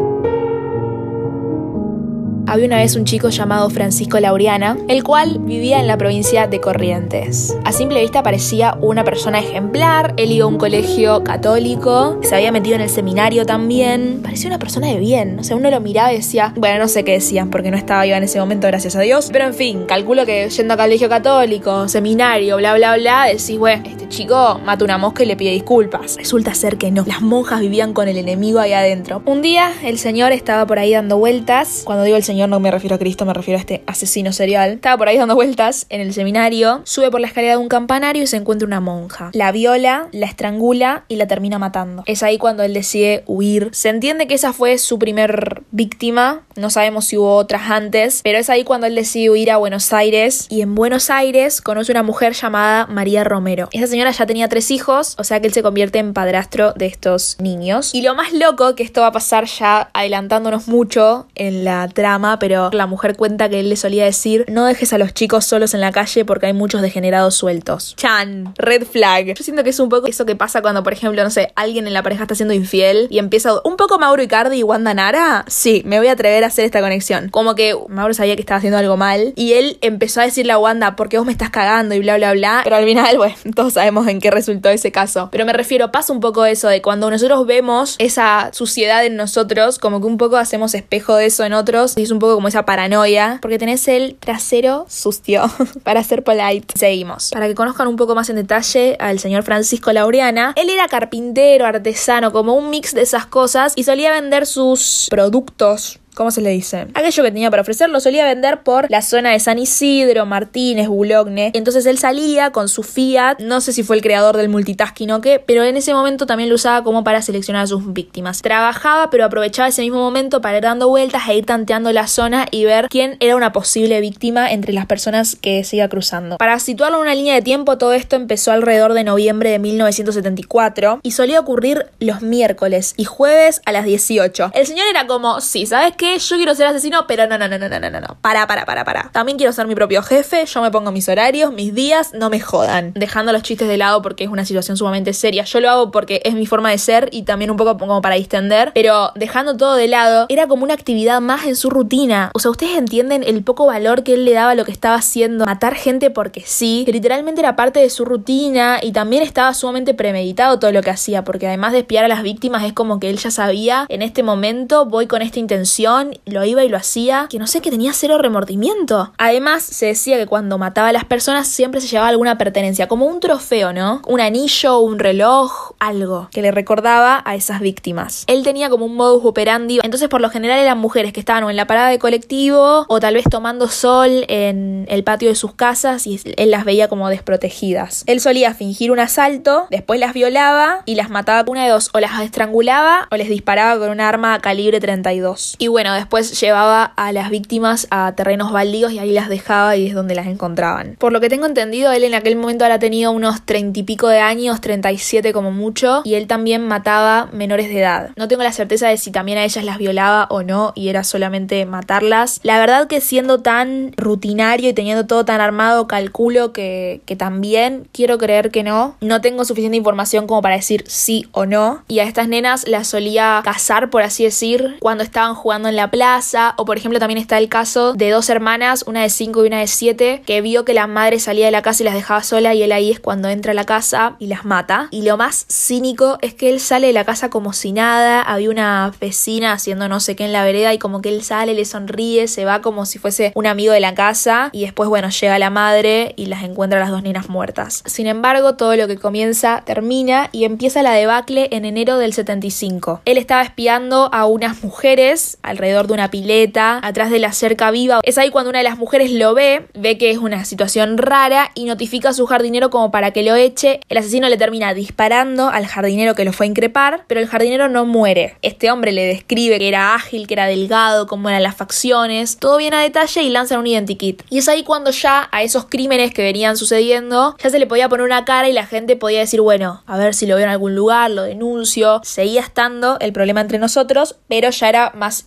Había 2.46 2.66
una 2.66 2.76
vez 2.76 2.94
un 2.94 3.06
chico 3.06 3.30
llamado 3.30 3.70
Francisco 3.70 4.20
Laureana, 4.20 4.76
el 4.88 5.02
cual 5.02 5.38
vivía 5.40 5.80
en 5.80 5.86
la 5.86 5.96
provincia 5.96 6.46
de 6.46 6.60
Corrientes. 6.60 7.56
A 7.64 7.72
simple 7.72 8.02
vista 8.02 8.22
parecía 8.22 8.76
una 8.82 9.02
persona 9.02 9.38
ejemplar, 9.38 10.12
él 10.18 10.30
iba 10.30 10.44
a 10.44 10.48
un 10.48 10.58
colegio 10.58 11.24
católico, 11.24 12.20
se 12.22 12.34
había 12.34 12.52
metido 12.52 12.76
en 12.76 12.82
el 12.82 12.90
seminario 12.90 13.46
también, 13.46 14.20
parecía 14.22 14.48
una 14.48 14.58
persona 14.58 14.88
de 14.88 14.98
bien, 14.98 15.38
o 15.38 15.42
sea, 15.42 15.56
uno 15.56 15.70
lo 15.70 15.80
miraba 15.80 16.12
y 16.12 16.16
decía, 16.16 16.52
bueno, 16.56 16.80
no 16.80 16.88
sé 16.88 17.02
qué 17.02 17.12
decían 17.12 17.48
porque 17.48 17.70
no 17.70 17.78
estaba 17.78 18.04
yo 18.04 18.14
en 18.14 18.24
ese 18.24 18.38
momento, 18.38 18.66
gracias 18.66 18.94
a 18.94 19.00
Dios, 19.00 19.30
pero 19.32 19.46
en 19.46 19.54
fin, 19.54 19.86
calculo 19.86 20.26
que 20.26 20.50
yendo 20.50 20.74
a 20.74 20.76
colegio 20.76 21.08
católico, 21.08 21.88
seminario, 21.88 22.58
bla, 22.58 22.74
bla, 22.74 22.94
bla, 22.96 23.24
decís, 23.24 23.58
bueno, 23.58 23.84
este 23.88 24.06
chico 24.10 24.60
mata 24.62 24.84
una 24.84 24.98
mosca 24.98 25.22
y 25.22 25.26
le 25.26 25.36
pide 25.36 25.52
disculpas. 25.52 26.16
Resulta 26.18 26.54
ser 26.54 26.76
que 26.76 26.90
no, 26.90 27.04
las 27.06 27.22
monjas 27.22 27.60
vivían 27.60 27.94
con 27.94 28.06
el 28.06 28.18
enemigo 28.18 28.60
ahí 28.60 28.74
adentro. 28.74 29.22
Un 29.24 29.40
día 29.40 29.72
el 29.82 29.98
señor 29.98 30.32
estaba 30.32 30.66
por 30.66 30.78
ahí 30.78 30.92
dando 30.92 31.16
vueltas, 31.16 31.82
cuando 31.84 32.04
digo 32.04 32.18
el 32.18 32.22
señor, 32.22 32.33
señor 32.34 32.48
no 32.48 32.58
me 32.58 32.72
refiero 32.72 32.96
a 32.96 32.98
Cristo, 32.98 33.24
me 33.24 33.32
refiero 33.32 33.58
a 33.58 33.60
este 33.60 33.84
asesino 33.86 34.32
serial. 34.32 34.72
Estaba 34.72 34.98
por 34.98 35.06
ahí 35.06 35.16
dando 35.16 35.36
vueltas 35.36 35.86
en 35.88 36.00
el 36.00 36.12
seminario, 36.12 36.80
sube 36.82 37.08
por 37.12 37.20
la 37.20 37.28
escalera 37.28 37.52
de 37.52 37.58
un 37.58 37.68
campanario 37.68 38.24
y 38.24 38.26
se 38.26 38.36
encuentra 38.36 38.66
una 38.66 38.80
monja. 38.80 39.30
La 39.34 39.52
viola, 39.52 40.08
la 40.10 40.26
estrangula 40.26 41.04
y 41.06 41.14
la 41.14 41.28
termina 41.28 41.60
matando. 41.60 42.02
Es 42.06 42.24
ahí 42.24 42.36
cuando 42.38 42.64
él 42.64 42.74
decide 42.74 43.22
huir. 43.26 43.68
Se 43.72 43.88
entiende 43.88 44.26
que 44.26 44.34
esa 44.34 44.52
fue 44.52 44.78
su 44.78 44.98
primer 44.98 45.62
víctima, 45.70 46.42
no 46.56 46.70
sabemos 46.70 47.04
si 47.04 47.16
hubo 47.16 47.36
otras 47.36 47.70
antes, 47.70 48.20
pero 48.24 48.38
es 48.38 48.50
ahí 48.50 48.64
cuando 48.64 48.88
él 48.88 48.96
decide 48.96 49.30
huir 49.30 49.52
a 49.52 49.56
Buenos 49.56 49.92
Aires 49.92 50.46
y 50.48 50.62
en 50.62 50.74
Buenos 50.74 51.10
Aires 51.10 51.60
conoce 51.60 51.92
una 51.92 52.02
mujer 52.02 52.32
llamada 52.32 52.86
María 52.86 53.22
Romero. 53.22 53.68
Esa 53.70 53.86
señora 53.86 54.10
ya 54.10 54.26
tenía 54.26 54.48
tres 54.48 54.72
hijos, 54.72 55.14
o 55.18 55.24
sea 55.24 55.40
que 55.40 55.46
él 55.46 55.52
se 55.52 55.62
convierte 55.62 56.00
en 56.00 56.14
padrastro 56.14 56.72
de 56.72 56.86
estos 56.86 57.36
niños. 57.38 57.94
Y 57.94 58.02
lo 58.02 58.16
más 58.16 58.32
loco, 58.32 58.74
que 58.74 58.82
esto 58.82 59.02
va 59.02 59.08
a 59.08 59.12
pasar 59.12 59.44
ya 59.44 59.90
adelantándonos 59.92 60.66
mucho 60.66 61.28
en 61.36 61.64
la 61.64 61.86
trama, 61.88 62.23
pero 62.38 62.70
la 62.72 62.86
mujer 62.86 63.16
cuenta 63.16 63.48
que 63.48 63.60
él 63.60 63.68
le 63.68 63.76
solía 63.76 64.04
decir, 64.04 64.44
no 64.48 64.64
dejes 64.64 64.92
a 64.92 64.98
los 64.98 65.14
chicos 65.14 65.44
solos 65.44 65.74
en 65.74 65.80
la 65.80 65.92
calle 65.92 66.24
porque 66.24 66.46
hay 66.46 66.52
muchos 66.52 66.82
degenerados 66.82 67.34
sueltos. 67.34 67.94
Chan, 67.96 68.54
red 68.56 68.84
flag. 68.84 69.34
Yo 69.34 69.44
siento 69.44 69.62
que 69.62 69.70
es 69.70 69.80
un 69.80 69.88
poco 69.88 70.06
eso 70.06 70.26
que 70.26 70.36
pasa 70.36 70.62
cuando, 70.62 70.82
por 70.82 70.92
ejemplo, 70.92 71.22
no 71.22 71.30
sé, 71.30 71.52
alguien 71.54 71.86
en 71.86 71.92
la 71.92 72.02
pareja 72.02 72.22
está 72.22 72.34
siendo 72.34 72.54
infiel 72.54 73.06
y 73.10 73.18
empieza 73.18 73.52
un 73.64 73.76
poco 73.76 73.98
Mauro 73.98 74.22
Icardi 74.22 74.58
y 74.58 74.62
Wanda 74.62 74.94
Nara. 74.94 75.44
Sí, 75.48 75.82
me 75.84 75.98
voy 75.98 76.08
a 76.08 76.12
atrever 76.12 76.44
a 76.44 76.48
hacer 76.48 76.64
esta 76.64 76.80
conexión. 76.80 77.28
Como 77.28 77.54
que 77.54 77.76
Mauro 77.88 78.14
sabía 78.14 78.36
que 78.36 78.42
estaba 78.42 78.58
haciendo 78.58 78.78
algo 78.78 78.96
mal 78.96 79.32
y 79.36 79.54
él 79.54 79.78
empezó 79.80 80.20
a 80.20 80.24
decirle 80.24 80.52
a 80.52 80.58
Wanda, 80.58 80.96
porque 80.96 81.18
vos 81.18 81.26
me 81.26 81.32
estás 81.32 81.50
cagando 81.50 81.94
y 81.94 82.00
bla, 82.00 82.16
bla, 82.16 82.32
bla. 82.32 82.60
Pero 82.64 82.76
al 82.76 82.84
final, 82.84 83.16
bueno, 83.18 83.34
todos 83.54 83.74
sabemos 83.74 84.08
en 84.08 84.20
qué 84.20 84.30
resultó 84.30 84.68
ese 84.70 84.92
caso. 84.92 85.28
Pero 85.30 85.44
me 85.44 85.52
refiero, 85.52 85.92
pasa 85.92 86.12
un 86.12 86.20
poco 86.20 86.44
eso 86.44 86.68
de 86.68 86.82
cuando 86.82 87.10
nosotros 87.10 87.46
vemos 87.46 87.96
esa 87.98 88.50
suciedad 88.52 89.04
en 89.04 89.16
nosotros, 89.16 89.78
como 89.78 90.00
que 90.00 90.06
un 90.06 90.18
poco 90.18 90.36
hacemos 90.36 90.74
espejo 90.74 91.16
de 91.16 91.26
eso 91.26 91.44
en 91.44 91.52
otros 91.52 91.96
y 91.96 92.02
es 92.02 92.10
un 92.14 92.20
poco 92.20 92.34
como 92.36 92.48
esa 92.48 92.64
paranoia, 92.64 93.38
porque 93.42 93.58
tenés 93.58 93.86
el 93.88 94.16
trasero 94.16 94.86
sucio 94.88 95.44
para 95.82 96.02
ser 96.02 96.24
polite. 96.24 96.74
Seguimos. 96.78 97.30
Para 97.30 97.46
que 97.46 97.54
conozcan 97.54 97.88
un 97.88 97.96
poco 97.96 98.14
más 98.14 98.30
en 98.30 98.36
detalle 98.36 98.96
al 99.00 99.18
señor 99.18 99.42
Francisco 99.42 99.92
Laureana, 99.92 100.52
él 100.56 100.70
era 100.70 100.88
carpintero, 100.88 101.66
artesano, 101.66 102.32
como 102.32 102.54
un 102.54 102.70
mix 102.70 102.94
de 102.94 103.02
esas 103.02 103.26
cosas 103.26 103.72
y 103.76 103.84
solía 103.84 104.12
vender 104.12 104.46
sus 104.46 105.08
productos 105.10 106.00
¿Cómo 106.14 106.30
se 106.30 106.40
le 106.40 106.50
dice? 106.50 106.86
Aquello 106.94 107.24
que 107.24 107.30
tenía 107.32 107.50
para 107.50 107.62
ofrecer 107.62 107.90
lo 107.90 107.98
solía 107.98 108.24
vender 108.24 108.62
por 108.62 108.88
la 108.88 109.02
zona 109.02 109.32
de 109.32 109.40
San 109.40 109.58
Isidro, 109.58 110.26
Martínez, 110.26 110.86
Boulogne. 110.86 111.50
Entonces 111.54 111.86
él 111.86 111.98
salía 111.98 112.50
con 112.50 112.68
su 112.68 112.84
Fiat, 112.84 113.40
no 113.40 113.60
sé 113.60 113.72
si 113.72 113.82
fue 113.82 113.96
el 113.96 114.02
creador 114.02 114.36
del 114.36 114.48
multitasking 114.48 115.10
o 115.10 115.20
qué, 115.20 115.42
pero 115.44 115.64
en 115.64 115.76
ese 115.76 115.92
momento 115.92 116.26
también 116.26 116.50
lo 116.50 116.54
usaba 116.54 116.84
como 116.84 117.02
para 117.02 117.20
seleccionar 117.20 117.64
a 117.64 117.66
sus 117.66 117.92
víctimas. 117.92 118.42
Trabajaba, 118.42 119.10
pero 119.10 119.24
aprovechaba 119.24 119.68
ese 119.68 119.82
mismo 119.82 119.98
momento 119.98 120.40
para 120.40 120.58
ir 120.58 120.62
dando 120.62 120.88
vueltas 120.88 121.28
e 121.28 121.36
ir 121.36 121.46
tanteando 121.46 121.90
la 121.92 122.06
zona 122.06 122.46
y 122.52 122.64
ver 122.64 122.86
quién 122.88 123.16
era 123.18 123.34
una 123.34 123.52
posible 123.52 124.00
víctima 124.00 124.52
entre 124.52 124.72
las 124.72 124.86
personas 124.86 125.36
que 125.40 125.64
se 125.64 125.76
iba 125.76 125.88
cruzando. 125.88 126.38
Para 126.38 126.60
situarlo 126.60 126.98
en 126.98 127.02
una 127.02 127.14
línea 127.16 127.34
de 127.34 127.42
tiempo, 127.42 127.76
todo 127.76 127.92
esto 127.92 128.14
empezó 128.14 128.52
alrededor 128.52 128.92
de 128.92 129.02
noviembre 129.02 129.50
de 129.50 129.58
1974 129.58 131.00
y 131.02 131.10
solía 131.10 131.40
ocurrir 131.40 131.86
los 131.98 132.22
miércoles 132.22 132.94
y 132.96 133.04
jueves 133.04 133.60
a 133.66 133.72
las 133.72 133.84
18. 133.84 134.52
El 134.54 134.66
señor 134.66 134.86
era 134.88 135.08
como, 135.08 135.40
sí, 135.40 135.66
¿sabes 135.66 135.94
qué? 135.96 136.03
Yo 136.18 136.36
quiero 136.36 136.54
ser 136.54 136.66
asesino, 136.66 137.06
pero 137.06 137.26
no, 137.26 137.38
no, 137.38 137.48
no, 137.48 137.58
no, 137.58 137.68
no, 137.68 137.78
no, 137.78 138.00
no. 138.00 138.16
Para, 138.20 138.46
para, 138.46 138.64
para, 138.64 138.84
para. 138.84 139.10
También 139.12 139.38
quiero 139.38 139.52
ser 139.52 139.66
mi 139.66 139.74
propio 139.74 140.02
jefe, 140.02 140.46
yo 140.46 140.62
me 140.62 140.70
pongo 140.70 140.92
mis 140.92 141.08
horarios, 141.08 141.52
mis 141.52 141.74
días, 141.74 142.12
no 142.14 142.30
me 142.30 142.40
jodan. 142.40 142.92
Dejando 142.94 143.32
los 143.32 143.42
chistes 143.42 143.68
de 143.68 143.76
lado 143.76 144.02
porque 144.02 144.24
es 144.24 144.30
una 144.30 144.44
situación 144.44 144.76
sumamente 144.76 145.12
seria. 145.12 145.44
Yo 145.44 145.60
lo 145.60 145.70
hago 145.70 145.90
porque 145.90 146.20
es 146.24 146.34
mi 146.34 146.46
forma 146.46 146.70
de 146.70 146.78
ser 146.78 147.08
y 147.12 147.22
también 147.22 147.50
un 147.50 147.56
poco 147.56 147.76
como 147.78 148.00
para 148.02 148.16
distender, 148.16 148.72
pero 148.74 149.12
dejando 149.14 149.56
todo 149.56 149.74
de 149.74 149.88
lado, 149.88 150.26
era 150.28 150.46
como 150.46 150.64
una 150.64 150.74
actividad 150.74 151.20
más 151.20 151.46
en 151.46 151.56
su 151.56 151.70
rutina. 151.70 152.30
O 152.34 152.38
sea, 152.38 152.50
ustedes 152.50 152.76
entienden 152.76 153.22
el 153.24 153.42
poco 153.42 153.66
valor 153.66 154.02
que 154.02 154.14
él 154.14 154.24
le 154.24 154.32
daba 154.32 154.50
a 154.52 154.54
lo 154.54 154.64
que 154.64 154.72
estaba 154.72 154.96
haciendo, 154.96 155.44
matar 155.46 155.74
gente 155.74 156.10
porque 156.10 156.42
sí, 156.44 156.82
que 156.86 156.92
literalmente 156.92 157.40
era 157.40 157.56
parte 157.56 157.80
de 157.80 157.90
su 157.90 158.04
rutina 158.04 158.78
y 158.82 158.92
también 158.92 159.22
estaba 159.22 159.54
sumamente 159.54 159.94
premeditado 159.94 160.58
todo 160.58 160.72
lo 160.72 160.82
que 160.82 160.90
hacía, 160.90 161.24
porque 161.24 161.46
además 161.46 161.72
de 161.72 161.80
espiar 161.80 162.04
a 162.04 162.08
las 162.08 162.22
víctimas 162.22 162.64
es 162.64 162.72
como 162.72 163.00
que 163.00 163.10
él 163.10 163.18
ya 163.18 163.30
sabía, 163.30 163.86
en 163.88 164.02
este 164.02 164.22
momento 164.22 164.86
voy 164.86 165.06
con 165.06 165.22
esta 165.22 165.38
intención 165.38 165.93
lo 166.26 166.44
iba 166.44 166.64
y 166.64 166.68
lo 166.68 166.76
hacía, 166.76 167.26
que 167.30 167.38
no 167.38 167.46
sé, 167.46 167.60
que 167.60 167.70
tenía 167.70 167.92
cero 167.92 168.18
remordimiento. 168.18 169.12
Además, 169.18 169.62
se 169.62 169.86
decía 169.86 170.16
que 170.16 170.26
cuando 170.26 170.58
mataba 170.58 170.88
a 170.88 170.92
las 170.92 171.04
personas 171.04 171.48
siempre 171.48 171.80
se 171.80 171.88
llevaba 171.88 172.08
alguna 172.08 172.38
pertenencia, 172.38 172.88
como 172.88 173.06
un 173.06 173.20
trofeo, 173.20 173.72
¿no? 173.72 174.02
Un 174.06 174.20
anillo, 174.20 174.78
un 174.78 174.98
reloj, 174.98 175.72
algo 175.78 176.28
que 176.30 176.42
le 176.42 176.50
recordaba 176.50 177.22
a 177.24 177.34
esas 177.34 177.60
víctimas. 177.60 178.24
Él 178.26 178.42
tenía 178.42 178.68
como 178.70 178.86
un 178.86 178.96
modus 178.96 179.24
operandi, 179.24 179.80
entonces 179.82 180.08
por 180.08 180.20
lo 180.20 180.30
general 180.30 180.58
eran 180.58 180.78
mujeres 180.78 181.12
que 181.12 181.20
estaban 181.20 181.44
o 181.44 181.50
en 181.50 181.56
la 181.56 181.66
parada 181.66 181.88
de 181.88 181.98
colectivo 181.98 182.84
o 182.88 183.00
tal 183.00 183.14
vez 183.14 183.24
tomando 183.30 183.68
sol 183.68 184.24
en 184.28 184.86
el 184.88 185.04
patio 185.04 185.28
de 185.28 185.34
sus 185.34 185.54
casas 185.54 186.06
y 186.06 186.20
él 186.36 186.50
las 186.50 186.64
veía 186.64 186.88
como 186.88 187.08
desprotegidas. 187.08 188.04
Él 188.06 188.20
solía 188.20 188.54
fingir 188.54 188.90
un 188.90 189.00
asalto, 189.00 189.66
después 189.70 190.00
las 190.00 190.14
violaba 190.14 190.82
y 190.86 190.94
las 190.94 191.10
mataba 191.10 191.44
una 191.50 191.64
de 191.64 191.70
dos, 191.70 191.90
o 191.92 192.00
las 192.00 192.20
estrangulaba 192.20 193.08
o 193.10 193.16
les 193.16 193.28
disparaba 193.28 193.78
con 193.78 193.90
un 193.90 194.00
arma 194.00 194.38
calibre 194.40 194.80
32. 194.80 195.56
Y 195.58 195.68
bueno, 195.68 195.83
bueno, 195.84 195.96
después 195.96 196.40
llevaba 196.40 196.82
a 196.96 197.12
las 197.12 197.28
víctimas 197.28 197.86
a 197.90 198.14
terrenos 198.16 198.52
baldíos 198.52 198.90
y 198.90 199.00
ahí 199.00 199.12
las 199.12 199.28
dejaba 199.28 199.76
y 199.76 199.86
es 199.86 199.94
donde 199.94 200.14
las 200.14 200.26
encontraban. 200.26 200.96
Por 200.98 201.12
lo 201.12 201.20
que 201.20 201.28
tengo 201.28 201.44
entendido, 201.44 201.92
él 201.92 202.04
en 202.04 202.14
aquel 202.14 202.36
momento 202.36 202.64
ahora 202.64 202.78
tenía 202.78 203.10
unos 203.10 203.42
treinta 203.44 203.80
y 203.80 203.82
pico 203.82 204.08
de 204.08 204.20
años, 204.20 204.62
37 204.62 205.34
como 205.34 205.50
mucho, 205.50 206.00
y 206.06 206.14
él 206.14 206.26
también 206.26 206.66
mataba 206.66 207.28
menores 207.34 207.68
de 207.68 207.80
edad. 207.80 208.12
No 208.16 208.28
tengo 208.28 208.42
la 208.42 208.52
certeza 208.52 208.88
de 208.88 208.96
si 208.96 209.10
también 209.10 209.36
a 209.36 209.44
ellas 209.44 209.62
las 209.62 209.76
violaba 209.76 210.26
o 210.30 210.42
no 210.42 210.72
y 210.74 210.88
era 210.88 211.04
solamente 211.04 211.66
matarlas. 211.66 212.40
La 212.42 212.58
verdad 212.58 212.86
que 212.86 213.02
siendo 213.02 213.42
tan 213.42 213.92
rutinario 213.98 214.70
y 214.70 214.72
teniendo 214.72 215.04
todo 215.04 215.26
tan 215.26 215.42
armado, 215.42 215.86
calculo 215.86 216.54
que, 216.54 217.02
que 217.04 217.14
también 217.14 217.86
quiero 217.92 218.16
creer 218.16 218.50
que 218.50 218.62
no. 218.62 218.96
No 219.02 219.20
tengo 219.20 219.44
suficiente 219.44 219.76
información 219.76 220.26
como 220.26 220.40
para 220.40 220.56
decir 220.56 220.82
sí 220.86 221.28
o 221.32 221.44
no. 221.44 221.82
Y 221.88 221.98
a 221.98 222.04
estas 222.04 222.26
nenas 222.26 222.66
las 222.66 222.88
solía 222.88 223.42
cazar, 223.44 223.90
por 223.90 224.00
así 224.00 224.24
decir, 224.24 224.78
cuando 224.80 225.04
estaban 225.04 225.34
jugando 225.34 225.68
en 225.68 225.73
en 225.74 225.76
la 225.76 225.90
plaza. 225.90 226.54
O 226.56 226.64
por 226.64 226.76
ejemplo 226.76 226.98
también 226.98 227.18
está 227.18 227.38
el 227.38 227.48
caso 227.48 227.92
de 227.92 228.10
dos 228.10 228.30
hermanas, 228.30 228.84
una 228.86 229.02
de 229.02 229.10
5 229.10 229.44
y 229.44 229.46
una 229.48 229.58
de 229.58 229.66
7, 229.66 230.22
que 230.24 230.40
vio 230.40 230.64
que 230.64 230.72
la 230.72 230.86
madre 230.86 231.18
salía 231.18 231.46
de 231.46 231.50
la 231.50 231.62
casa 231.62 231.82
y 231.82 231.86
las 231.86 231.94
dejaba 231.94 232.22
sola 232.22 232.54
y 232.54 232.62
él 232.62 232.72
ahí 232.72 232.90
es 232.90 233.00
cuando 233.00 233.28
entra 233.28 233.52
a 233.52 233.54
la 233.54 233.64
casa 233.64 234.16
y 234.18 234.26
las 234.28 234.44
mata. 234.44 234.88
Y 234.90 235.02
lo 235.02 235.16
más 235.16 235.46
cínico 235.50 236.18
es 236.22 236.34
que 236.34 236.48
él 236.48 236.60
sale 236.60 236.86
de 236.86 236.92
la 236.92 237.04
casa 237.04 237.28
como 237.30 237.52
si 237.52 237.72
nada, 237.72 238.22
había 238.22 238.50
una 238.50 238.92
vecina 239.00 239.52
haciendo 239.52 239.88
no 239.88 240.00
sé 240.00 240.16
qué 240.16 240.24
en 240.24 240.32
la 240.32 240.44
vereda 240.44 240.72
y 240.72 240.78
como 240.78 241.02
que 241.02 241.08
él 241.08 241.22
sale, 241.22 241.54
le 241.54 241.64
sonríe, 241.64 242.28
se 242.28 242.44
va 242.44 242.62
como 242.62 242.86
si 242.86 242.98
fuese 242.98 243.32
un 243.34 243.46
amigo 243.46 243.72
de 243.72 243.80
la 243.80 243.94
casa 243.94 244.50
y 244.52 244.62
después 244.62 244.88
bueno 244.88 245.08
llega 245.10 245.38
la 245.38 245.50
madre 245.50 246.14
y 246.16 246.26
las 246.26 246.44
encuentra 246.44 246.80
las 246.80 246.90
dos 246.90 247.02
niñas 247.02 247.28
muertas. 247.28 247.82
Sin 247.86 248.06
embargo 248.06 248.54
todo 248.54 248.76
lo 248.76 248.86
que 248.86 248.96
comienza 248.96 249.62
termina 249.64 250.28
y 250.32 250.44
empieza 250.44 250.82
la 250.82 250.92
debacle 250.92 251.48
en 251.50 251.64
enero 251.64 251.98
del 251.98 252.12
75. 252.12 253.02
Él 253.04 253.18
estaba 253.18 253.42
espiando 253.42 254.08
a 254.12 254.26
unas 254.26 254.62
mujeres 254.62 255.38
alrededor 255.42 255.63
de 255.64 255.92
una 255.92 256.10
pileta, 256.10 256.80
atrás 256.82 257.10
de 257.10 257.18
la 257.18 257.32
cerca 257.32 257.70
viva. 257.70 258.00
Es 258.02 258.18
ahí 258.18 258.30
cuando 258.30 258.50
una 258.50 258.58
de 258.58 258.64
las 258.64 258.78
mujeres 258.78 259.10
lo 259.10 259.34
ve, 259.34 259.66
ve 259.74 259.98
que 259.98 260.10
es 260.10 260.18
una 260.18 260.44
situación 260.44 260.98
rara 260.98 261.50
y 261.54 261.64
notifica 261.64 262.10
a 262.10 262.12
su 262.12 262.26
jardinero 262.26 262.70
como 262.70 262.90
para 262.90 263.12
que 263.12 263.22
lo 263.22 263.34
eche. 263.34 263.80
El 263.88 263.98
asesino 263.98 264.28
le 264.28 264.36
termina 264.36 264.74
disparando 264.74 265.48
al 265.48 265.66
jardinero 265.66 266.14
que 266.14 266.24
lo 266.24 266.32
fue 266.32 266.46
a 266.46 266.48
increpar, 266.48 267.04
pero 267.06 267.20
el 267.20 267.26
jardinero 267.26 267.68
no 267.68 267.86
muere. 267.86 268.36
Este 268.42 268.70
hombre 268.70 268.92
le 268.92 269.06
describe 269.06 269.58
que 269.58 269.68
era 269.68 269.94
ágil, 269.94 270.26
que 270.26 270.34
era 270.34 270.46
delgado, 270.46 271.06
cómo 271.06 271.28
eran 271.28 271.42
las 271.42 271.56
facciones, 271.56 272.36
todo 272.38 272.56
bien 272.58 272.74
a 272.74 272.80
detalle 272.80 273.22
y 273.22 273.30
lanzan 273.30 273.58
un 273.58 273.66
identikit. 273.66 274.22
Y 274.30 274.38
es 274.38 274.48
ahí 274.48 274.62
cuando 274.62 274.90
ya 274.90 275.28
a 275.32 275.42
esos 275.42 275.66
crímenes 275.66 276.12
que 276.12 276.22
venían 276.22 276.56
sucediendo, 276.56 277.36
ya 277.42 277.50
se 277.50 277.58
le 277.58 277.66
podía 277.66 277.88
poner 277.88 278.04
una 278.04 278.24
cara 278.24 278.48
y 278.48 278.52
la 278.52 278.66
gente 278.66 278.96
podía 278.96 279.20
decir, 279.20 279.40
bueno, 279.40 279.82
a 279.86 279.96
ver 279.96 280.14
si 280.14 280.26
lo 280.26 280.36
veo 280.36 280.44
en 280.44 280.50
algún 280.50 280.74
lugar, 280.74 281.10
lo 281.10 281.22
denuncio. 281.22 282.00
Seguía 282.04 282.40
estando 282.40 282.98
el 283.00 283.12
problema 283.12 283.40
entre 283.40 283.58
nosotros, 283.58 284.16
pero 284.28 284.50
ya 284.50 284.68
era 284.68 284.92
más 284.94 285.24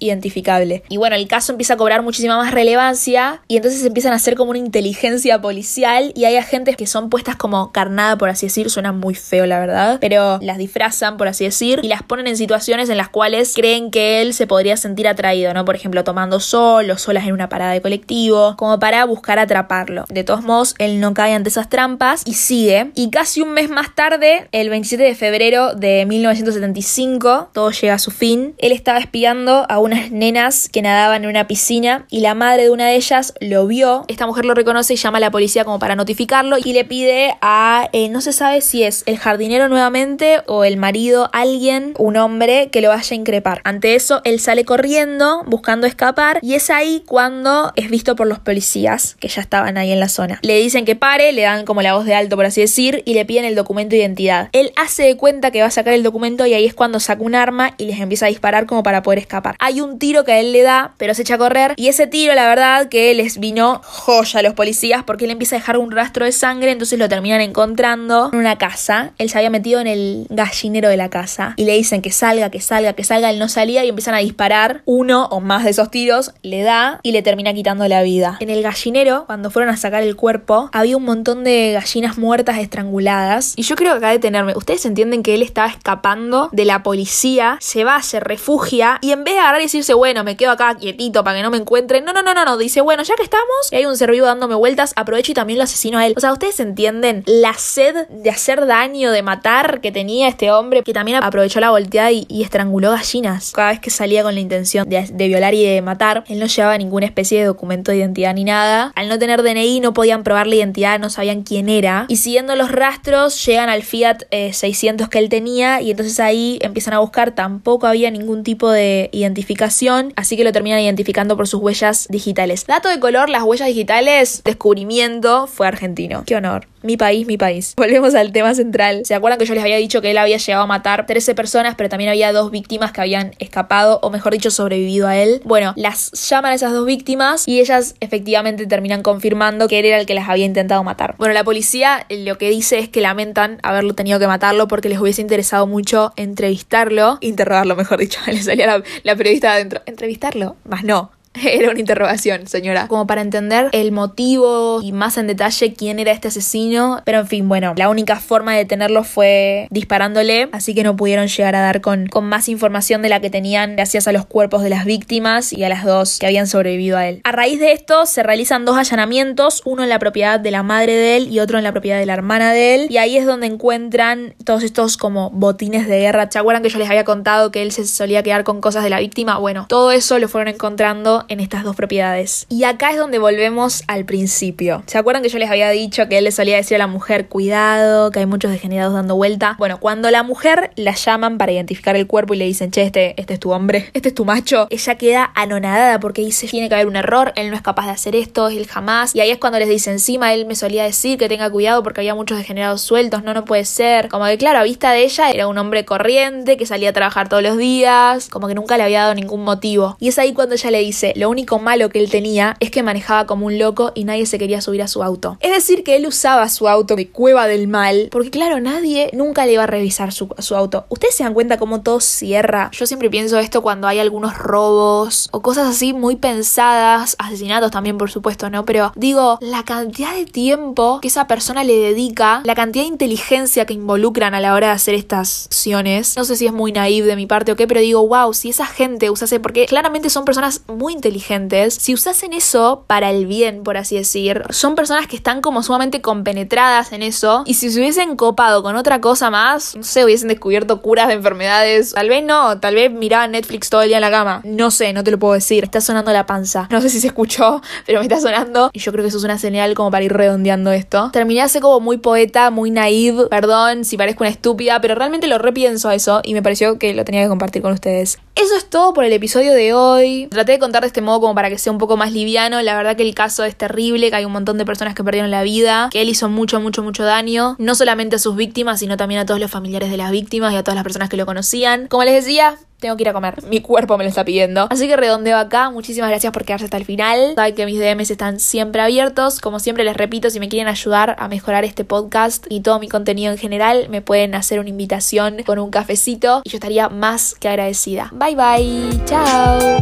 Y 0.90 0.98
bueno, 0.98 1.16
el 1.16 1.28
caso 1.28 1.52
empieza 1.52 1.74
a 1.74 1.78
cobrar 1.78 2.02
muchísima 2.02 2.38
más 2.38 2.52
relevancia 2.52 3.42
y 3.48 3.58
entonces 3.58 3.84
empiezan 3.86 4.14
a 4.14 4.20
ser 4.20 4.36
como 4.36 4.52
una 4.52 4.60
inteligencia 4.60 5.42
policial 5.42 6.12
y 6.16 6.26
hay 6.26 6.36
agentes 6.38 6.76
que 6.78 6.88
son 6.88 7.10
puestas 7.10 7.36
como 7.36 7.72
carnada, 7.72 8.18
por 8.18 8.30
así 8.30 8.48
decir, 8.48 8.70
suena 8.70 8.92
muy 8.92 9.16
feo 9.16 9.46
la 9.46 9.60
verdad, 9.60 9.98
pero 10.00 10.40
las 10.42 10.58
disfrazan, 10.58 11.18
por 11.18 11.28
así 11.28 11.46
decir, 11.46 11.80
y 11.84 11.88
las 11.88 12.04
ponen 12.04 12.28
en 12.28 12.38
situaciones 12.38 12.90
en 12.90 12.98
las 12.98 13.10
cuales 13.10 13.54
creen 13.56 13.92
que 13.92 14.22
él 14.22 14.34
se 14.34 14.48
podría 14.48 14.78
sentir 14.78 15.08
atraído, 15.08 15.54
¿no? 15.54 15.66
Por 15.66 15.76
ejemplo, 15.76 16.04
tomando 16.04 16.40
sol 16.40 16.90
o 16.90 16.98
solas 16.98 17.26
en 17.26 17.34
una 17.34 17.50
parada 17.50 17.72
de 17.72 17.82
colectivo, 17.82 18.56
como 18.58 18.80
para 18.80 19.06
buscar 19.06 19.40
atraparlo. 19.40 20.06
De 20.10 20.24
todos 20.24 20.44
modos, 20.44 20.76
él 20.78 21.00
no 21.00 21.14
cae 21.14 21.34
ante 21.34 21.50
esas 21.50 21.70
trampas 21.70 22.24
y 22.26 22.34
sigue. 22.34 22.92
Y 22.96 23.10
casi 23.10 23.42
un 23.42 23.54
mes 23.54 23.70
más 23.70 23.96
tarde, 23.96 24.48
el 24.52 24.70
27 24.70 25.04
de 25.04 25.16
febrero 25.16 25.74
de 25.76 26.06
1975, 26.06 27.50
todo 27.54 27.72
llega 27.72 27.96
a 27.96 28.00
su 28.00 28.12
fin. 28.12 28.56
Él 28.58 28.72
estaba 28.72 29.00
espiando 29.00 29.66
a 29.70 29.80
unas 29.80 30.12
nenas 30.18 30.70
que 30.70 30.82
nadaban 30.82 31.24
en 31.24 31.30
una 31.30 31.48
piscina 31.48 32.06
y 32.10 32.20
la 32.20 32.36
madre 32.36 32.64
de 32.64 32.70
una 32.70 32.88
de 32.88 32.96
ellas 32.96 33.34
lo 33.40 33.68
vio. 33.68 34.06
Esta 34.08 34.28
mujer 34.28 34.46
lo 34.46 34.54
reconoce 34.54 34.94
y 34.94 34.98
llama 34.98 35.18
a 35.18 35.22
la 35.22 35.32
policía 35.32 35.66
como 35.66 35.80
para 35.80 35.96
notificarlo 35.96 36.58
y 36.58 36.74
le 36.74 36.86
pide 36.86 37.36
a, 37.42 37.90
eh, 37.94 38.10
no 38.10 38.22
se 38.22 38.34
sabe 38.34 38.62
si 38.62 38.84
es 38.84 39.04
el 39.06 39.18
jardinero 39.18 39.70
nuevamente 39.70 40.42
o 40.48 40.64
el 40.64 40.78
marido, 40.78 41.30
alguien, 41.34 41.94
un 41.98 42.18
hombre 42.18 42.70
que 42.72 42.82
lo 42.82 42.90
vaya 42.90 43.14
a 43.14 43.16
increpar. 43.16 43.62
Ante 43.64 43.96
eso, 43.96 44.22
él 44.24 44.40
sale 44.40 44.66
corriendo 44.66 45.44
buscando 45.46 45.88
escapar 45.88 46.40
y 46.42 46.54
es 46.54 46.70
ahí 46.70 47.04
cuando 47.06 47.72
es 47.76 47.90
visto 47.90 48.16
por 48.16 48.28
los 48.28 48.40
policías 48.40 49.16
que 49.20 49.28
ya 49.28 49.42
estaban 49.42 49.78
ahí 49.78 49.92
en 49.92 50.00
la 50.00 50.10
zona. 50.10 50.40
Le 50.42 50.58
dicen 50.58 50.86
que 50.86 50.96
pare, 50.96 51.32
le 51.32 51.44
dan 51.44 51.66
como 51.66 51.82
la 51.82 51.94
voz 51.94 52.06
de 52.06 52.16
alto 52.16 52.36
por 52.36 52.46
así 52.46 52.62
decir 52.62 53.04
y 53.06 53.14
le 53.14 53.26
piden 53.26 53.46
el 53.46 53.56
documento 53.56 53.92
de 53.92 53.98
identidad. 53.98 54.50
Él 54.52 54.72
hace 54.76 55.04
de 55.04 55.18
cuenta 55.18 55.52
que 55.52 55.62
va 55.62 55.68
a 55.68 55.72
sacar 55.72 55.94
el 55.94 56.04
documento 56.04 56.46
y 56.46 56.54
ahí 56.54 56.66
es 56.66 56.74
cuando 56.74 57.00
saca 57.00 57.24
un 57.24 57.36
arma 57.36 57.74
y 57.78 57.86
les 57.86 58.00
empieza 58.00 58.26
a 58.26 58.30
disparar 58.30 58.66
como 58.66 58.84
para 58.84 59.04
poder 59.04 59.20
escapar. 59.20 59.56
Hay 59.60 59.82
un 59.82 59.97
tiro 59.98 60.24
que 60.24 60.34
a 60.34 60.39
él 60.39 60.51
le 60.51 60.63
da, 60.63 60.94
pero 60.98 61.13
se 61.13 61.22
echa 61.22 61.36
a 61.36 61.38
correr 61.38 61.74
y 61.75 61.88
ese 61.88 62.08
tiro 62.08 62.34
la 62.36 62.48
verdad 62.48 62.89
que 62.89 63.13
les 63.13 63.39
vino 63.39 63.82
joya 63.84 64.39
a 64.39 64.44
los 64.44 64.54
policías 64.54 65.04
porque 65.04 65.25
él 65.25 65.32
empieza 65.32 65.56
a 65.56 65.60
dejar 65.60 65.77
un 65.77 65.92
rastro 65.92 66.25
de 66.25 66.32
sangre, 66.32 66.72
entonces 66.72 67.00
lo 67.00 67.10
terminan 67.10 67.42
encontrando 67.42 68.30
en 68.32 68.39
una 68.39 68.58
casa. 68.58 69.12
Él 69.18 69.30
se 69.30 69.38
había 69.38 69.50
metido 69.50 69.80
en 69.80 69.88
el 69.88 70.27
gallinero 70.30 70.89
de 70.89 70.98
la 70.98 71.10
casa 71.10 71.54
y 71.58 71.66
le 71.66 71.74
dicen 71.74 72.01
que 72.01 72.12
salga, 72.12 72.50
que 72.50 72.62
salga, 72.62 72.94
que 72.94 73.04
salga, 73.04 73.30
él 73.30 73.39
no 73.39 73.50
salía 73.50 73.84
y 73.86 73.89
empiezan 73.89 74.13
a 74.13 74.20
disparar. 74.20 74.82
Uno 74.86 75.27
o 75.32 75.39
más 75.39 75.63
de 75.63 75.72
esos 75.72 75.92
tiros 75.92 76.34
le 76.42 76.62
da 76.62 77.00
y 77.04 77.12
le 77.12 77.22
termina 77.22 77.54
quitando 77.54 77.88
la 77.88 78.04
vida. 78.04 78.38
En 78.39 78.50
el 78.50 78.63
gallinero, 78.63 79.26
cuando 79.26 79.52
fueron 79.52 79.74
a 79.74 79.78
sacar 79.78 80.04
el 80.04 80.15
cuerpo, 80.15 80.69
había 80.74 80.98
un 80.98 81.04
montón 81.04 81.43
de 81.43 81.72
gallinas 81.74 82.17
muertas 82.17 82.58
estranguladas 82.58 83.54
y 83.56 83.63
yo 83.63 83.76
creo 83.76 83.93
que 83.93 83.98
acá 83.98 84.10
detenerme. 84.10 84.54
Ustedes 84.56 84.86
entienden 84.86 85.24
que 85.24 85.36
él 85.36 85.41
estaba 85.41 85.67
escapando 85.67 86.50
de 86.52 86.65
la 86.65 86.84
policía, 86.84 87.58
se 87.62 87.84
va, 87.84 88.02
se 88.02 88.19
refugia 88.19 89.00
y 89.02 89.12
en 89.12 89.24
vez 89.24 89.36
de 89.36 89.39
agarrar 89.39 89.62
y 89.62 89.69
decirse, 89.88 89.93
bueno, 89.93 90.23
me 90.23 90.36
quedo 90.36 90.52
acá 90.52 90.76
quietito 90.76 91.23
para 91.23 91.38
que 91.38 91.43
no 91.43 91.50
me 91.50 91.58
encuentren, 91.58 92.04
no, 92.04 92.13
no, 92.13 92.21
no, 92.21 92.34
no, 92.34 92.43
no, 92.43 92.58
dice, 92.58 92.82
bueno, 92.82 93.04
ya 93.04 93.15
que 93.15 93.23
estamos 93.23 93.45
y 93.71 93.76
hay 93.78 93.86
un 93.86 93.95
ser 93.95 94.12
vivo 94.12 94.26
dándome 94.26 94.56
vueltas, 94.56 94.93
aprovecho 94.95 95.32
y 95.32 95.36
también 95.36 95.58
lo 95.58 95.63
asesino 95.63 95.97
a 95.97 96.06
él. 96.06 96.13
O 96.17 96.19
sea, 96.19 96.34
ustedes 96.34 96.60
entienden 96.60 97.23
la 97.26 97.54
sed 97.54 98.08
de 98.10 98.30
hacer 98.30 98.65
daño, 98.65 99.12
de 99.12 99.21
matar 99.21 99.80
que 99.82 99.91
tenía 99.91 100.28
este 100.28 100.52
hombre, 100.52 100.84
que 100.84 100.93
también 100.93 101.23
aprovechó 101.23 101.60
la 101.60 101.71
volteada 101.71 102.12
y, 102.12 102.26
estranguló 102.47 102.91
gallinas. 102.91 103.52
Cada 103.52 103.71
vez 103.71 103.80
que 103.80 103.89
salía 103.89 104.23
con 104.23 104.34
la 104.34 104.39
intención 104.39 104.88
de, 104.88 105.28
violar 105.28 105.54
y 105.54 105.65
de 105.65 105.82
matar, 105.82 106.23
él 106.28 106.39
no 106.39 106.45
llevaba 106.45 106.78
ninguna 106.78 107.06
especie 107.06 107.39
de 107.39 107.45
documento 107.45 107.91
de 107.91 107.97
identidad 107.97 108.34
ni 108.34 108.43
nada. 108.43 108.91
Al 108.95 109.10
no 109.10 109.19
tener 109.19 109.43
DNI 109.43 109.80
no 109.82 109.93
podían 109.93 110.23
probar 110.23 110.47
la 110.47 110.56
identidad, 110.56 111.00
no 111.00 111.10
sabían 111.10 111.43
quién 111.43 111.67
era. 111.67 112.06
Y 112.08 112.17
siguiendo 112.17 112.56
los 112.56 112.71
rastros 112.71 113.45
llegan 113.45 113.69
al 113.69 113.84
Fiat 113.84 114.19
600 114.32 115.08
eh, 115.08 115.10
que 115.10 115.19
él 115.19 115.30
tenía 115.30 115.82
y 115.82 115.91
entonces 115.91 116.19
ahí 116.19 116.60
empiezan 116.62 116.93
a 116.93 117.00
buscar. 117.00 117.32
Tampoco 117.32 117.88
había 117.88 118.10
ningún 118.12 118.43
tipo 118.43 118.69
de 118.71 119.10
identificación, 119.12 119.77
así 120.16 120.36
que 120.36 120.44
lo 120.44 120.52
terminan 120.52 120.80
identificando 120.80 121.38
por 121.38 121.48
sus 121.48 121.62
huellas 121.62 122.08
digitales. 122.10 122.66
Dato 122.66 122.90
de 122.90 123.00
color, 123.00 123.30
las 123.30 123.44
huellas 123.44 123.68
digitales, 123.68 124.42
descubrimiento, 124.44 125.48
fue 125.48 125.68
argentino. 125.68 126.24
Qué 126.26 126.36
honor. 126.36 126.68
Mi 126.84 126.96
país, 126.96 127.28
mi 127.28 127.38
país. 127.38 127.74
Volvemos 127.78 128.16
al 128.16 128.32
tema 128.32 128.54
central. 128.56 129.02
¿Se 129.06 129.13
acuerdan 129.13 129.40
que 129.40 129.46
yo 129.46 129.54
les 129.54 129.63
había 129.63 129.78
dicho 129.78 130.02
que 130.02 130.12
él 130.12 130.18
había 130.18 130.38
llegado 130.38 130.63
a 130.63 130.68
matar 130.68 131.06
13 131.06 131.36
personas, 131.36 131.76
pero 131.76 131.90
también 131.90 132.10
había 132.10 132.32
dos 132.32 132.52
víctimas 132.52 132.92
que 132.92 133.02
habían 133.02 133.34
escapado, 133.40 134.00
o 134.02 134.10
mejor 134.10 134.34
dicho, 134.34 134.52
sobrevivido 134.52 135.08
a 135.08 135.18
él? 135.18 135.42
Bueno, 135.44 135.74
las 135.76 136.12
llaman 136.30 136.52
a 136.52 136.56
esas 136.56 136.74
dos 136.74 136.86
víctimas 136.86 137.48
y 137.48 137.60
ellas 137.60 137.96
efectivamente 138.00 138.66
terminan 138.68 139.04
confirmando 139.04 139.68
que 139.68 139.80
él 139.80 139.86
era 139.86 140.00
el 140.00 140.06
que 140.06 140.13
las 140.13 140.30
había 140.30 140.46
intentado 140.46 140.84
matar. 140.84 141.16
Bueno, 141.18 141.34
la 141.34 141.44
policía 141.44 142.06
lo 142.10 142.38
que 142.38 142.50
dice 142.50 142.80
es 142.80 142.90
que 142.90 143.02
lamentan 143.02 143.60
haberlo 143.63 143.94
tenido 143.94 144.20
que 144.20 144.28
matarlo 144.28 144.68
porque 144.68 144.90
les 144.90 145.00
hubiese 145.00 145.22
interesado 145.22 145.68
mucho 145.68 146.13
entrevistarlo, 146.16 147.18
interrogarlo, 147.22 147.76
mejor 147.76 148.00
dicho. 148.00 148.20
Le 148.28 148.42
salía 148.42 148.68
la, 148.68 148.84
la 149.04 149.16
periodista 149.16 149.60
Entrevistarlo, 149.86 150.56
más 150.65 150.84
no, 150.84 151.12
Era 151.43 151.71
una 151.71 151.80
interrogación, 151.80 152.47
señora. 152.47 152.88
Como 152.88 153.08
para 153.08 153.21
entender 153.21 153.69
el 153.71 153.91
motivo 153.91 154.82
y 154.82 154.91
más 154.91 155.17
en 155.17 155.28
detalle 155.28 155.73
quién 155.73 156.00
era 156.00 156.12
este 156.12 156.30
asesino. 156.30 157.02
Pero 157.06 157.19
en 157.19 157.28
fin, 157.28 157.50
bueno, 157.50 157.73
la 157.76 157.89
única 157.89 158.17
forma 158.19 158.54
de 158.54 158.60
detenerlo 158.60 159.04
fue 159.04 159.67
disparándole, 159.69 160.50
así 160.52 160.73
que 160.73 160.84
no 160.84 160.95
pudieron 160.95 161.28
llegar 161.28 161.56
a 161.56 161.62
dar 161.62 161.82
con, 161.82 162.08
con 162.08 162.26
más 162.26 162.50
información 162.50 163.02
de 163.02 163.10
la 163.10 163.19
que 163.19 163.30
tenían 163.30 163.76
gracias 163.76 164.08
a 164.08 164.12
los 164.12 164.26
cuerpos 164.26 164.63
de 164.63 164.69
las 164.69 164.86
víctimas 164.86 165.54
y 165.54 165.63
a 165.63 165.69
las 165.69 165.84
dos 165.84 166.19
que 166.19 166.26
habían 166.26 166.47
sobrevivido 166.47 166.97
a 166.97 167.08
él. 167.08 167.21
A 167.23 167.32
raíz 167.32 167.60
de 167.60 167.71
esto 167.71 168.06
se 168.06 168.23
realizan 168.23 168.65
dos 168.65 168.78
allanamientos, 168.78 169.62
uno 169.65 169.84
en 169.84 169.89
la 169.89 170.00
propiedad 170.00 170.39
de 170.39 170.52
la 170.52 170.63
madre 170.63 170.93
de 170.93 171.17
él 171.17 171.28
y 171.32 171.39
otro 171.39 171.58
en 171.58 171.63
la 171.63 171.71
propiedad 171.71 172.00
de 172.00 172.06
la 172.06 172.13
hermana 172.13 172.52
de 172.52 172.76
él. 172.76 172.88
Y 172.89 172.97
ahí 172.97 173.17
es 173.17 173.26
donde 173.26 173.47
encuentran 173.47 174.36
todos 174.43 174.63
estos 174.63 174.97
como 174.97 175.30
botines 175.32 175.88
de 175.88 176.00
guerra. 176.00 176.30
¿Se 176.32 176.39
acuerdan 176.39 176.63
que 176.63 176.69
yo 176.69 176.80
les 176.80 176.89
había 176.89 177.06
contado 177.06 177.52
que 177.52 177.62
él 177.62 177.71
se 177.71 177.86
solía 177.86 178.23
quedar 178.23 178.43
con 178.43 178.62
cosas 178.62 178.84
de 178.84 178.89
la 178.89 179.00
víctima? 179.00 179.38
Bueno, 179.38 179.65
todo 179.67 179.91
eso 179.91 180.19
lo 180.19 180.28
fueron 180.28 180.54
encontrando 180.54 181.26
en 181.30 181.40
estas 181.40 181.63
dos 181.63 181.76
propiedades. 181.76 182.46
Y 182.50 182.63
acá 182.63 182.92
es 182.92 182.98
donde 182.98 183.20
volvemos 183.20 183.84
al 183.88 184.06
principio. 184.06 184.84
¿Se 184.88 184.98
acuerdan 184.98 185.24
que 185.24 185.30
yo 185.30 185.40
les 185.40 185.50
había 185.50 185.70
dicho 185.70 186.08
que 186.08 186.18
él 186.18 186.24
le 186.24 186.32
solía 186.32 186.56
decir 186.56 186.76
a 186.76 186.80
la 186.80 186.88
mujer, 186.88 187.28
cuidado, 187.28 188.12
que 188.12 188.20
hay 188.20 188.26
muchos 188.26 188.52
degenerados 188.52 188.94
dando 188.94 189.16
vuelta? 189.16 189.56
Bueno, 189.58 189.80
cuando 189.80 190.12
la 190.12 190.24
mujer 190.24 190.72
la 190.76 190.94
llaman 190.94 191.38
para 191.38 191.52
identificar 191.52 191.96
el 191.96 192.08
cuerpo 192.08 192.34
y 192.34 192.38
le 192.38 192.46
dicen, 192.46 192.72
che, 192.72 192.84
este, 192.84 193.20
este 193.20 193.36
es 193.36 193.40
tu 193.40 193.52
hombre, 193.52 193.90
este 193.94 194.10
es 194.10 194.16
tu 194.16 194.26
macho, 194.26 194.68
ella 194.70 194.96
queda 194.96 195.32
anonadada 195.36 196.00
porque 196.00 196.22
dice, 196.22 196.48
tiene 196.48 196.70
que 196.70 196.76
haber 196.76 196.88
un 196.88 196.96
error, 196.96 197.34
él 197.36 197.50
no 197.50 197.56
es 197.56 197.62
capaz 197.62 197.86
de 197.86 197.92
hacer 197.92 198.16
esto, 198.16 198.50
él 198.50 198.68
jamás. 198.68 199.16
Y 199.16 199.22
ahí 199.22 199.30
es 199.30 199.38
cuando 199.38 199.60
les 199.60 199.70
dice, 199.70 199.92
encima 199.92 200.34
él 200.34 200.46
me 200.46 200.56
solía 200.56 200.84
decir 200.84 201.18
que 201.18 201.30
tenga 201.30 201.50
cuidado 201.50 201.84
porque 201.84 202.02
había 202.02 202.16
muchos 202.16 202.38
degenerados 202.38 202.82
sueltos, 202.82 203.24
no, 203.24 203.34
no 203.34 203.46
puede 203.46 203.66
ser. 203.66 204.10
Como 204.10 204.26
que 204.26 204.38
claro, 204.38 204.60
a 204.60 204.63
vista 204.63 204.92
de 204.92 205.04
ella 205.04 205.30
era 205.32 205.48
un 205.48 205.58
hombre 205.58 205.86
corriente 205.86 206.58
que 206.58 206.66
salía 206.66 206.90
a 206.90 206.94
trabajar 206.94 207.30
todos 207.30 207.44
los 207.44 207.58
días, 207.58 208.30
como 208.30 208.48
que 208.48 208.56
nunca 208.56 208.78
le 208.78 208.84
había 208.84 209.02
dado 209.02 209.16
ningún 209.16 209.44
motivo. 209.44 209.98
Y 210.00 210.10
es 210.10 210.20
ahí 210.20 210.34
cuando 210.34 210.56
ella 210.56 210.72
le 210.72 210.80
dice, 210.80 211.07
lo 211.15 211.30
único 211.30 211.60
malo 211.60 211.89
que 211.89 212.00
él 212.00 212.10
tenía 212.10 212.56
es 212.60 212.72
que 212.72 212.84
manejaba 212.84 213.26
como 213.26 213.46
un 213.46 213.60
loco 213.60 213.91
y 213.96 214.04
nadie 214.04 214.26
se 214.26 214.38
quería 214.38 214.62
subir 214.62 214.82
a 214.82 214.88
su 214.88 215.04
auto. 215.04 215.38
Es 215.39 215.52
decir, 215.52 215.84
que 215.84 215.96
él 215.96 216.06
usaba 216.06 216.50
su 216.50 216.67
auto 216.67 216.96
de 216.96 217.10
cueva 217.10 217.48
del 217.48 217.67
mal, 217.67 218.10
porque 218.12 218.30
claro, 218.30 218.60
nadie 218.60 219.10
nunca 219.13 219.46
le 219.46 219.54
iba 219.54 219.63
a 219.63 219.67
revisar 219.67 220.12
su, 220.12 220.30
su 220.39 220.56
auto. 220.56 220.86
Ustedes 220.89 221.15
se 221.15 221.24
dan 221.24 221.34
cuenta 221.34 221.58
cómo 221.58 221.82
todo 221.82 222.00
cierra. 222.00 222.70
Yo 222.74 222.86
siempre 222.86 223.10
pienso 223.10 223.39
esto 223.39 223.62
cuando 223.62 223.88
hay 223.88 224.00
algunos 224.00 224.38
robos 224.38 225.30
o 225.32 225.41
cosas 225.41 225.67
así 225.67 225.93
muy 225.93 226.15
pensadas, 226.15 227.15
asesinatos 227.20 227.72
también 227.72 227.98
por 227.98 228.12
supuesto, 228.12 228.50
¿no? 228.50 228.65
Pero 228.65 228.91
digo, 228.96 229.38
la 229.41 229.63
cantidad 229.63 230.13
de 230.13 230.26
tiempo 230.26 231.00
que 231.02 231.08
esa 231.08 231.28
persona 231.28 231.63
le 231.63 231.78
dedica, 231.78 232.41
la 232.43 232.56
cantidad 232.56 232.84
de 232.84 232.89
inteligencia 232.89 233.65
que 233.65 233.74
involucran 233.74 234.34
a 234.34 234.39
la 234.39 234.54
hora 234.54 234.67
de 234.67 234.74
hacer 234.74 234.96
estas 234.96 235.48
acciones, 235.48 236.15
no 236.17 236.26
sé 236.26 236.36
si 236.36 236.46
es 236.46 236.54
muy 236.54 236.72
naive 236.72 237.08
de 237.08 237.15
mi 237.15 237.26
parte 237.26 237.52
o 237.52 237.56
qué, 237.56 237.67
pero 237.67 237.80
digo, 237.80 238.08
wow, 238.08 238.34
si 238.34 238.50
esa 238.50 238.65
gente 238.65 239.10
usase, 239.10 239.39
porque 239.39 239.65
claramente 239.65 240.10
son 240.10 240.26
personas 240.26 240.62
muy 240.67 240.93
inteligentes, 240.98 241.76
si 241.76 241.94
usasen 241.94 242.34
eso 242.34 242.84
para 242.88 243.12
el 243.12 243.26
bien, 243.26 243.64
por 243.64 243.78
así 243.78 243.96
decir, 243.96 244.44
son 244.50 244.76
personas 244.76 245.08
que 245.08 245.16
están 245.16 245.42
como 245.42 245.64
sumamente 245.64 246.02
compenetradas 246.02 246.92
en 246.92 247.04
eso, 247.04 247.44
y 247.46 247.54
si 247.54 247.72
se 247.72 247.80
hubiesen 247.80 248.16
copado 248.16 248.64
con 248.64 248.76
otra 248.76 249.00
cosa 249.00 249.30
más, 249.30 249.76
no 249.76 249.84
sé, 249.84 250.04
hubiesen 250.04 250.28
descubierto 250.28 250.82
curas 250.82 251.08
de 251.08 251.14
enfermedades, 251.14 251.94
tal 251.94 252.10
vez 252.10 252.24
no, 252.24 252.60
tal 252.60 252.76
vez 252.76 252.92
miraban 252.92 253.32
Netflix 253.32 253.70
todo 253.70 253.84
el 253.84 253.90
día 253.90 253.98
en 253.98 254.02
la 254.02 254.12
cama, 254.12 254.42
no 254.44 254.72
sé, 254.72 254.92
no 254.94 255.04
te 255.04 255.12
lo 255.12 255.20
puedo 255.20 255.34
decir, 255.34 255.64
está 255.64 255.80
sonando 255.80 256.12
la 256.12 256.26
panza, 256.26 256.68
no 256.72 256.82
sé 256.82 256.90
si 256.90 257.00
se 257.00 257.08
escuchó, 257.08 257.62
pero 257.86 258.00
me 258.00 258.06
está 258.06 258.20
sonando, 258.20 258.70
y 258.74 258.80
yo 258.80 258.92
creo 258.92 259.04
que 259.04 259.10
eso 259.10 259.18
es 259.18 259.24
una 259.24 259.38
señal 259.38 259.76
como 259.76 259.92
para 259.92 260.04
ir 260.04 260.14
redondeando 260.14 260.72
esto. 260.72 261.12
Terminé 261.14 261.42
hace 261.42 261.62
como 261.62 261.80
muy 261.80 261.98
poeta, 261.98 262.50
muy 262.50 262.72
naive, 262.72 263.28
perdón 263.28 263.86
si 263.86 263.98
parezco 263.98 264.24
una 264.24 264.30
estúpida, 264.30 264.82
pero 264.82 264.96
realmente 264.96 265.28
lo 265.28 265.38
repienso 265.38 265.90
a 265.90 265.96
eso 265.96 266.22
y 266.24 266.34
me 266.34 266.42
pareció 266.42 266.80
que 266.80 266.94
lo 266.94 267.06
tenía 267.06 267.24
que 267.24 267.30
compartir 267.30 267.62
con 267.62 267.74
ustedes. 267.74 268.20
Eso 268.39 268.56
es 268.56 268.69
todo 268.69 268.93
por 268.93 269.04
el 269.04 269.12
episodio 269.13 269.52
de 269.52 269.73
hoy. 269.73 270.28
Traté 270.30 270.52
de 270.52 270.60
contar 270.60 270.82
de 270.82 270.88
este 270.88 271.02
modo 271.02 271.19
como 271.21 271.34
para 271.34 271.50
que 271.50 271.58
sea 271.58 271.71
un 271.71 271.80
poco 271.80 271.97
más 271.97 272.12
liviano. 272.12 272.62
La 272.62 272.78
verdad 272.78 272.95
que 272.95 273.02
el 273.02 273.15
caso 273.15 273.43
es 273.43 273.56
terrible, 273.56 274.12
que 274.12 274.15
hay 274.15 274.26
un 274.26 274.32
montón 274.32 274.60
de 274.60 274.65
personas 274.65 274.93
que 274.93 275.04
perdieron 275.04 275.32
la 275.32 275.41
vida, 275.41 275.89
que 275.91 276.04
él 276.04 276.10
hizo 276.10 276.30
mucho, 276.30 276.60
mucho, 276.60 276.84
mucho 276.84 277.04
daño, 277.04 277.56
no 277.58 277.73
solamente 277.73 278.17
a 278.17 278.19
sus 278.19 278.36
víctimas, 278.36 278.80
sino 278.80 278.95
también 278.95 279.21
a 279.21 279.26
todos 279.26 279.39
los 279.39 279.50
familiares 279.50 279.89
de 279.89 279.97
las 279.97 280.12
víctimas 280.12 280.54
y 280.54 280.56
a 280.56 280.62
todas 280.62 280.76
las 280.76 280.84
personas 280.84 281.10
que 281.10 281.17
lo 281.17 281.26
conocían. 281.26 281.88
Como 281.88 282.04
les 282.04 282.13
decía, 282.13 282.60
tengo 282.80 282.96
que 282.96 283.04
ir 283.04 283.10
a 283.10 283.13
comer. 283.13 283.44
Mi 283.50 283.62
cuerpo 283.62 283.98
me 283.98 284.04
lo 284.04 284.10
está 284.10 284.24
pidiendo. 284.24 284.68
Así 284.70 284.88
que 284.88 284.96
redondeo 284.96 285.38
acá. 285.38 285.70
Muchísimas 285.70 286.10
gracias 286.10 286.32
por 286.32 286.46
quedarse 286.46 286.66
hasta 286.66 286.78
el 286.78 286.86
final. 286.86 287.34
Saben 287.36 287.56
que 287.56 287.66
mis 287.66 287.80
DMs 287.80 288.12
están 288.12 288.40
siempre 288.40 288.82
abiertos. 288.82 289.40
Como 289.40 289.60
siempre 289.60 289.84
les 289.84 289.98
repito, 289.98 290.30
si 290.30 290.40
me 290.40 290.50
quieren 290.50 290.68
ayudar 290.68 291.16
a 291.20 291.28
mejorar 291.28 291.63
este 291.63 291.84
podcast 291.84 292.46
y 292.50 292.62
todo 292.62 292.80
mi 292.80 292.88
contenido 292.88 293.32
en 293.32 293.38
general, 293.38 293.88
me 293.90 294.02
pueden 294.02 294.36
hacer 294.36 294.60
una 294.60 294.70
invitación 294.70 295.44
con 295.44 295.60
un 295.60 295.72
cafecito 295.72 296.42
y 296.44 296.50
yo 296.50 296.58
estaría 296.58 296.90
más 296.90 297.36
que 297.36 297.50
agradecida. 297.50 298.12
Bye 298.13 298.36
bye. 298.36 299.06
Chao. 299.06 299.78